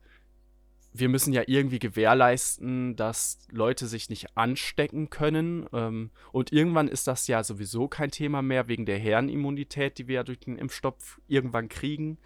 [0.91, 5.67] wir müssen ja irgendwie gewährleisten, dass Leute sich nicht anstecken können.
[5.71, 10.15] Ähm, und irgendwann ist das ja sowieso kein Thema mehr wegen der Herrenimmunität, die wir
[10.15, 12.17] ja durch den Impfstoff irgendwann kriegen.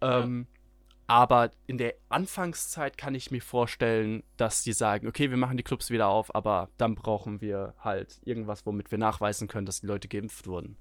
[0.00, 0.58] Ähm, ja.
[1.06, 5.62] Aber in der Anfangszeit kann ich mir vorstellen, dass die sagen, okay, wir machen die
[5.62, 9.86] Clubs wieder auf, aber dann brauchen wir halt irgendwas, womit wir nachweisen können, dass die
[9.86, 10.76] Leute geimpft wurden.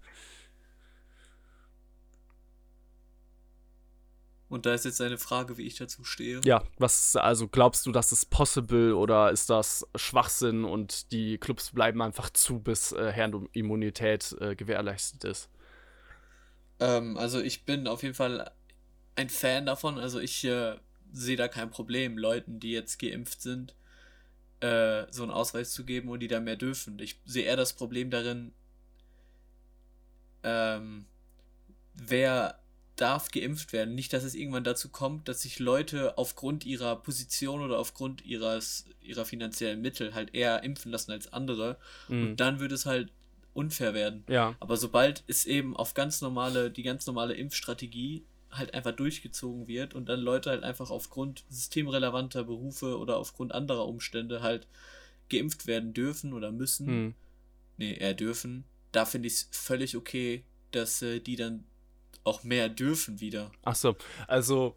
[4.51, 6.41] Und da ist jetzt eine Frage, wie ich dazu stehe.
[6.43, 11.71] Ja, was, also glaubst du, das ist possible oder ist das Schwachsinn und die Clubs
[11.71, 15.49] bleiben einfach zu, bis äh, Herrenimmunität äh, gewährleistet ist?
[16.81, 18.51] Ähm, also ich bin auf jeden Fall
[19.15, 19.97] ein Fan davon.
[19.97, 20.75] Also ich äh,
[21.13, 23.73] sehe da kein Problem, Leuten, die jetzt geimpft sind,
[24.59, 26.99] äh, so einen Ausweis zu geben und die da mehr dürfen.
[26.99, 28.53] Ich sehe eher das Problem darin,
[30.43, 31.05] ähm,
[31.93, 32.60] wer
[33.01, 33.95] darf geimpft werden.
[33.95, 38.85] Nicht, dass es irgendwann dazu kommt, dass sich Leute aufgrund ihrer Position oder aufgrund ihres,
[39.01, 41.77] ihrer finanziellen Mittel halt eher impfen lassen als andere.
[42.07, 42.23] Mhm.
[42.23, 43.11] Und dann würde es halt
[43.53, 44.23] unfair werden.
[44.29, 44.55] Ja.
[44.59, 49.93] Aber sobald es eben auf ganz normale, die ganz normale Impfstrategie halt einfach durchgezogen wird
[49.93, 54.67] und dann Leute halt einfach aufgrund systemrelevanter Berufe oder aufgrund anderer Umstände halt
[55.29, 57.15] geimpft werden dürfen oder müssen, mhm.
[57.77, 61.63] nee, eher dürfen, da finde ich es völlig okay, dass äh, die dann
[62.23, 63.51] auch mehr dürfen wieder.
[63.63, 63.95] Ach so,
[64.27, 64.75] also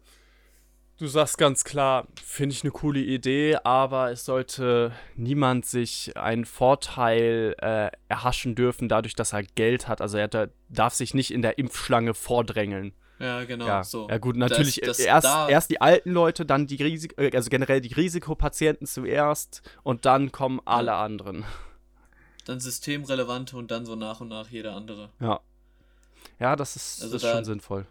[0.97, 6.45] du sagst ganz klar, finde ich eine coole Idee, aber es sollte niemand sich einen
[6.45, 10.01] Vorteil äh, erhaschen dürfen, dadurch, dass er Geld hat.
[10.01, 12.93] Also er darf sich nicht in der Impfschlange vordrängeln.
[13.19, 13.65] Ja, genau.
[13.65, 14.09] Ja, so.
[14.09, 17.49] ja gut, natürlich das, das erst, erst die alten Leute, dann die Risik äh, also
[17.49, 21.45] generell die Risikopatienten zuerst und dann kommen alle anderen.
[22.45, 25.09] Dann systemrelevante und dann so nach und nach jeder andere.
[25.19, 25.39] Ja.
[26.39, 27.87] Ja, das ist, also das da, schon sinnvoll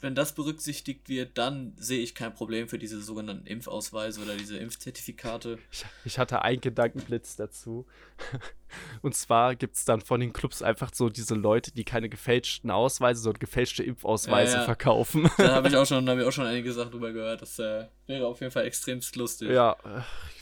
[0.00, 4.56] wenn das berücksichtigt wird, dann sehe ich kein Problem für diese sogenannten Impfausweise oder diese
[4.56, 5.58] Impfzertifikate.
[5.70, 7.86] Ich, ich hatte einen Gedankenblitz dazu.
[9.02, 12.70] Und zwar gibt es dann von den Clubs einfach so diese Leute, die keine gefälschten
[12.70, 14.64] Ausweise, sondern gefälschte Impfausweise ja, ja.
[14.64, 15.30] verkaufen.
[15.36, 17.42] Da habe ich, auch schon, hab ich auch schon einige Sachen drüber gehört.
[17.42, 19.50] Das äh, wäre auf jeden Fall extremst lustig.
[19.50, 19.76] Ja,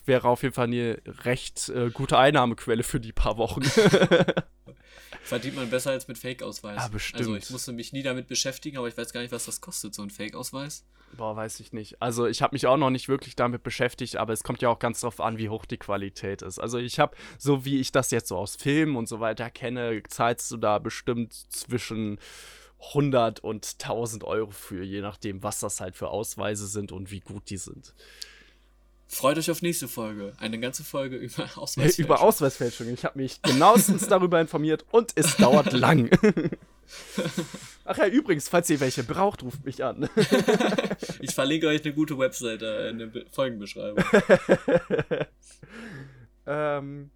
[0.05, 3.63] wäre auf jeden Fall eine recht äh, gute Einnahmequelle für die paar Wochen.
[5.27, 6.77] Verdient man besser als mit Fake-Ausweis.
[6.77, 7.21] Ja, bestimmt.
[7.21, 9.95] Also ich musste mich nie damit beschäftigen, aber ich weiß gar nicht, was das kostet,
[9.95, 10.85] so ein Fake-Ausweis.
[11.17, 12.01] Boah, weiß ich nicht.
[12.03, 14.79] Also ich habe mich auch noch nicht wirklich damit beschäftigt, aber es kommt ja auch
[14.79, 16.59] ganz drauf an, wie hoch die Qualität ist.
[16.59, 20.03] Also ich habe, so wie ich das jetzt so aus Filmen und so weiter kenne,
[20.09, 22.19] zahlst du da bestimmt zwischen
[22.89, 27.21] 100 und 1000 Euro für, je nachdem, was das halt für Ausweise sind und wie
[27.21, 27.95] gut die sind.
[29.09, 30.33] Freut euch auf nächste Folge.
[30.39, 32.05] Eine ganze Folge über Ausweisfälschung.
[32.05, 32.89] über Ausweisfälschung.
[32.89, 36.11] Ich habe mich genauestens darüber informiert und es dauert lang.
[37.85, 40.09] Ach ja, übrigens, falls ihr welche braucht, ruft mich an.
[41.21, 44.05] ich verlinke euch eine gute Webseite in der Folgenbeschreibung.
[46.47, 47.11] ähm,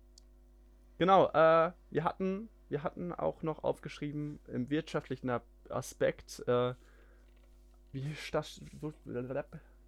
[0.98, 5.30] genau, äh, wir hatten, wir hatten auch noch aufgeschrieben im wirtschaftlichen
[5.68, 6.74] Aspekt, äh,
[7.92, 8.60] wie das,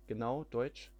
[0.07, 0.90] genau, Deutsch,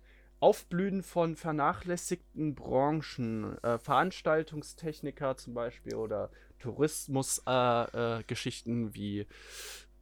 [0.43, 9.29] Aufblühen von vernachlässigten Branchen, äh, Veranstaltungstechniker zum Beispiel oder Tourismusgeschichten äh, äh, wie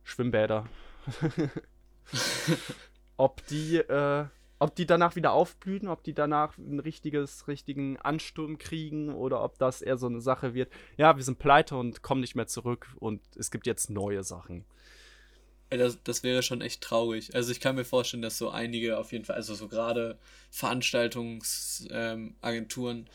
[0.02, 0.66] Schwimmbäder.
[3.18, 4.24] ob die, äh,
[4.58, 9.58] ob die danach wieder aufblühen, ob die danach einen richtiges, richtigen Ansturm kriegen oder ob
[9.58, 10.72] das eher so eine Sache wird.
[10.96, 14.64] Ja, wir sind pleite und kommen nicht mehr zurück und es gibt jetzt neue Sachen.
[15.70, 17.34] Das, das wäre schon echt traurig.
[17.34, 20.18] Also ich kann mir vorstellen, dass so einige auf jeden Fall, also so gerade
[20.50, 23.06] Veranstaltungsagenturen, ähm,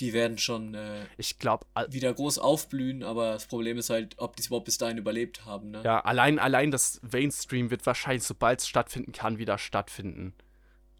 [0.00, 4.36] die werden schon äh, ich glaube wieder groß aufblühen, aber das Problem ist halt, ob
[4.36, 5.70] die es überhaupt bis dahin überlebt haben.
[5.70, 5.82] Ne?
[5.84, 10.34] Ja, allein, allein das Mainstream wird wahrscheinlich, sobald es stattfinden kann, wieder stattfinden.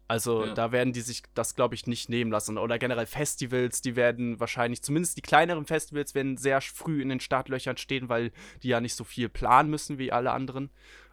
[0.09, 0.53] Also ja.
[0.55, 2.57] da werden die sich das, glaube ich, nicht nehmen lassen.
[2.57, 7.19] Oder generell Festivals, die werden wahrscheinlich, zumindest die kleineren Festivals, werden sehr früh in den
[7.19, 8.31] Startlöchern stehen, weil
[8.63, 10.71] die ja nicht so viel planen müssen wie alle anderen.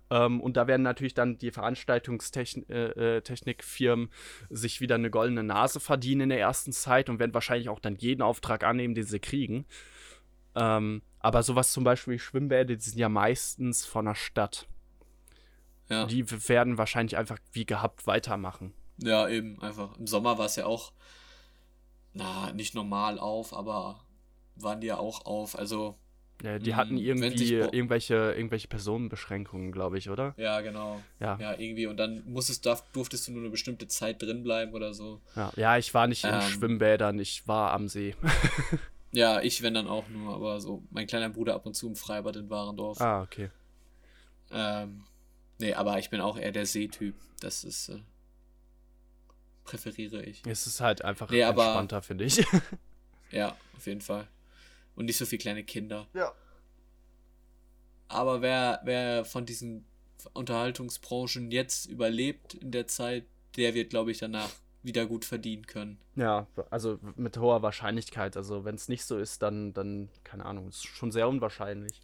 [0.08, 5.78] Ähm, und da werden natürlich dann die Veranstaltungstechnikfirmen äh, äh sich wieder eine goldene Nase
[5.78, 9.20] verdienen in der ersten Zeit und werden wahrscheinlich auch dann jeden Auftrag annehmen, den sie
[9.20, 9.66] kriegen.
[10.54, 14.66] Ähm, aber sowas zum Beispiel wie Schwimmbäder, die sind ja meistens von der Stadt.
[15.90, 16.06] Ja.
[16.06, 18.72] Die werden wahrscheinlich einfach wie gehabt weitermachen.
[18.98, 19.96] Ja, eben, einfach.
[19.98, 20.92] Im Sommer war es ja auch,
[22.12, 24.00] na, nicht normal auf, aber
[24.56, 25.58] waren die ja auch auf.
[25.58, 25.96] Also.
[26.42, 30.34] Ja, die hatten irgendwie irgendwelche, irgendwelche Personenbeschränkungen, glaube ich, oder?
[30.36, 31.00] Ja, genau.
[31.18, 31.38] Ja.
[31.40, 31.86] ja, irgendwie.
[31.86, 35.22] Und dann musstest, darf, durftest du nur eine bestimmte Zeit drin bleiben oder so.
[35.34, 38.14] Ja, ja ich war nicht ähm, in Schwimmbädern, ich war am See.
[39.12, 41.96] ja, ich, wenn dann auch nur, aber so, mein kleiner Bruder ab und zu im
[41.96, 43.00] Freibad in Warendorf.
[43.00, 43.50] Ah, okay.
[44.50, 45.04] Ähm,
[45.58, 47.14] nee, aber ich bin auch eher der Seetyp.
[47.40, 47.88] Das ist.
[47.88, 48.00] Äh,
[49.66, 50.42] präferiere ich.
[50.46, 52.44] Es ist halt einfach nee, entspannter, finde ich.
[53.30, 54.26] ja, auf jeden Fall.
[54.94, 56.06] Und nicht so viele kleine Kinder.
[56.14, 56.32] Ja.
[58.08, 59.84] Aber wer, wer von diesen
[60.32, 63.24] Unterhaltungsbranchen jetzt überlebt in der Zeit,
[63.56, 64.50] der wird, glaube ich, danach
[64.82, 65.98] wieder gut verdienen können.
[66.14, 68.36] Ja, also mit hoher Wahrscheinlichkeit.
[68.36, 72.00] Also wenn es nicht so ist, dann, dann, keine Ahnung, ist schon sehr unwahrscheinlich.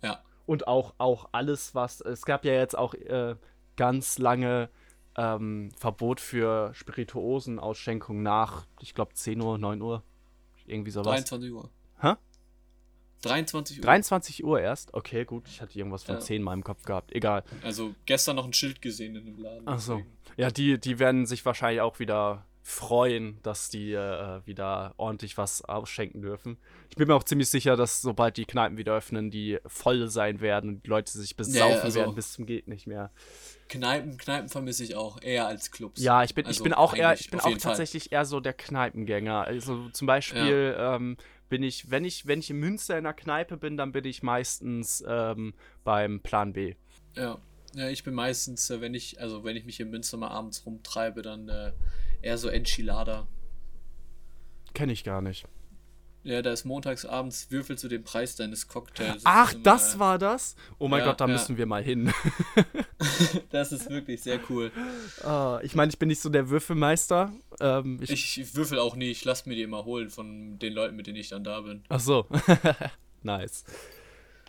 [0.00, 0.22] Ja.
[0.46, 2.00] Und auch, auch alles, was.
[2.00, 3.36] Es gab ja jetzt auch äh,
[3.76, 4.68] ganz lange
[5.16, 10.02] ähm, Verbot für Spirituosenausschenkung nach, ich glaube, 10 Uhr, 9 Uhr.
[10.66, 11.24] Irgendwie sowas.
[11.24, 11.70] 23 Uhr.
[12.00, 12.14] Hä?
[13.22, 13.84] 23 Uhr.
[13.84, 14.94] 23 Uhr erst?
[14.94, 15.48] Okay, gut.
[15.48, 16.20] Ich hatte irgendwas von ja.
[16.20, 17.14] 10 mal im Kopf gehabt.
[17.14, 17.44] Egal.
[17.62, 19.62] Also gestern noch ein Schild gesehen in dem Laden.
[19.66, 20.02] Ach so.
[20.36, 25.64] Ja, die, die werden sich wahrscheinlich auch wieder freuen, dass die äh, wieder ordentlich was
[25.64, 26.58] ausschenken dürfen.
[26.90, 30.40] Ich bin mir auch ziemlich sicher, dass sobald die Kneipen wieder öffnen, die voll sein
[30.40, 33.10] werden und die Leute sich besaufen ja, also werden bis zum geht nicht mehr.
[33.68, 36.00] Kneipen, Kneipen vermisse ich auch eher als Clubs.
[36.00, 38.18] Ja, ich bin, also ich bin auch eher, ich bin auch tatsächlich Fall.
[38.18, 39.42] eher so der Kneipengänger.
[39.42, 40.96] Also zum Beispiel ja.
[40.96, 41.16] ähm,
[41.48, 44.22] bin ich, wenn ich, wenn ich in Münster in der Kneipe bin, dann bin ich
[44.22, 46.76] meistens ähm, beim Plan B.
[47.16, 47.40] Ja.
[47.74, 50.66] Ja, ich bin meistens, äh, wenn ich, also wenn ich mich in Münster mal abends
[50.66, 51.72] rumtreibe, dann äh,
[52.22, 53.26] eher so Enchilada.
[54.74, 55.46] Kenne ich gar nicht.
[56.24, 59.22] Ja, da ist montags abends würfelst du den Preis deines Cocktails.
[59.24, 60.54] Ach, immer, das war das?
[60.78, 61.32] Oh mein ja, Gott, da ja.
[61.32, 62.12] müssen wir mal hin.
[63.50, 64.70] das ist wirklich sehr cool.
[65.24, 67.32] Uh, ich meine, ich bin nicht so der Würfelmeister.
[67.58, 70.94] Ähm, ich, ich, würfel auch nie, ich lasse mir die immer holen von den Leuten,
[70.94, 71.82] mit denen ich dann da bin.
[71.88, 72.26] Ach so.
[73.22, 73.64] nice.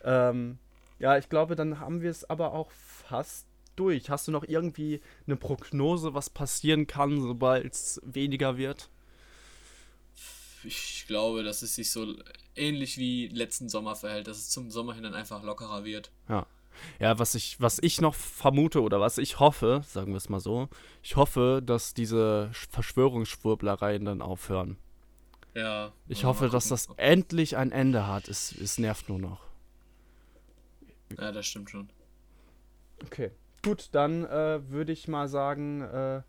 [0.03, 0.59] Ähm,
[0.99, 4.09] Ja, ich glaube, dann haben wir es aber auch fast durch.
[4.09, 8.89] Hast du noch irgendwie eine Prognose, was passieren kann, sobald es weniger wird?
[10.63, 12.15] Ich glaube, dass es sich so
[12.55, 16.11] ähnlich wie letzten Sommer verhält, dass es zum Sommer hin dann einfach lockerer wird.
[16.29, 16.45] Ja.
[16.99, 20.39] Ja, was ich, was ich noch vermute oder was ich hoffe, sagen wir es mal
[20.39, 20.69] so,
[21.03, 24.77] ich hoffe, dass diese Verschwörungsschwurblereien dann aufhören.
[25.53, 25.93] Ja.
[26.07, 28.27] Ich hoffe, dass das endlich ein Ende hat.
[28.27, 29.41] Es, es nervt nur noch.
[31.19, 31.89] Ja, das stimmt schon.
[33.05, 33.31] Okay.
[33.65, 36.21] Gut, dann äh, würde ich mal sagen, äh,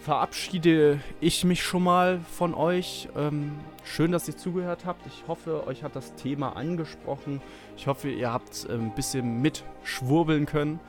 [0.00, 3.08] verabschiede ich mich schon mal von euch.
[3.16, 3.52] Ähm,
[3.84, 5.06] schön, dass ihr zugehört habt.
[5.06, 7.40] Ich hoffe, euch hat das Thema angesprochen.
[7.76, 10.80] Ich hoffe, ihr habt äh, ein bisschen mitschwurbeln können.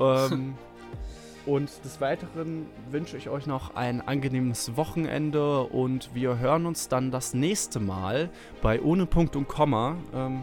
[0.00, 0.54] Ähm,
[1.46, 7.12] und des Weiteren wünsche ich euch noch ein angenehmes Wochenende und wir hören uns dann
[7.12, 8.30] das nächste Mal
[8.62, 9.94] bei Ohne Punkt und Komma.
[10.12, 10.42] Ähm,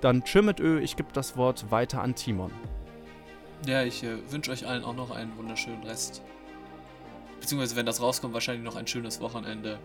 [0.00, 2.52] dann tschö mit Ö, ich gebe das Wort weiter an Timon.
[3.66, 6.22] Ja, ich äh, wünsche euch allen auch noch einen wunderschönen Rest.
[7.40, 9.78] Beziehungsweise, wenn das rauskommt, wahrscheinlich noch ein schönes Wochenende.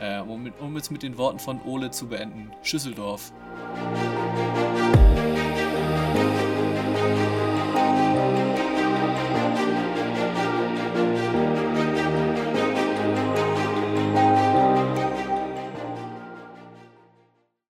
[0.00, 2.50] Äh, um, um es mit den Worten von Ole zu beenden.
[2.62, 3.32] Schüsseldorf.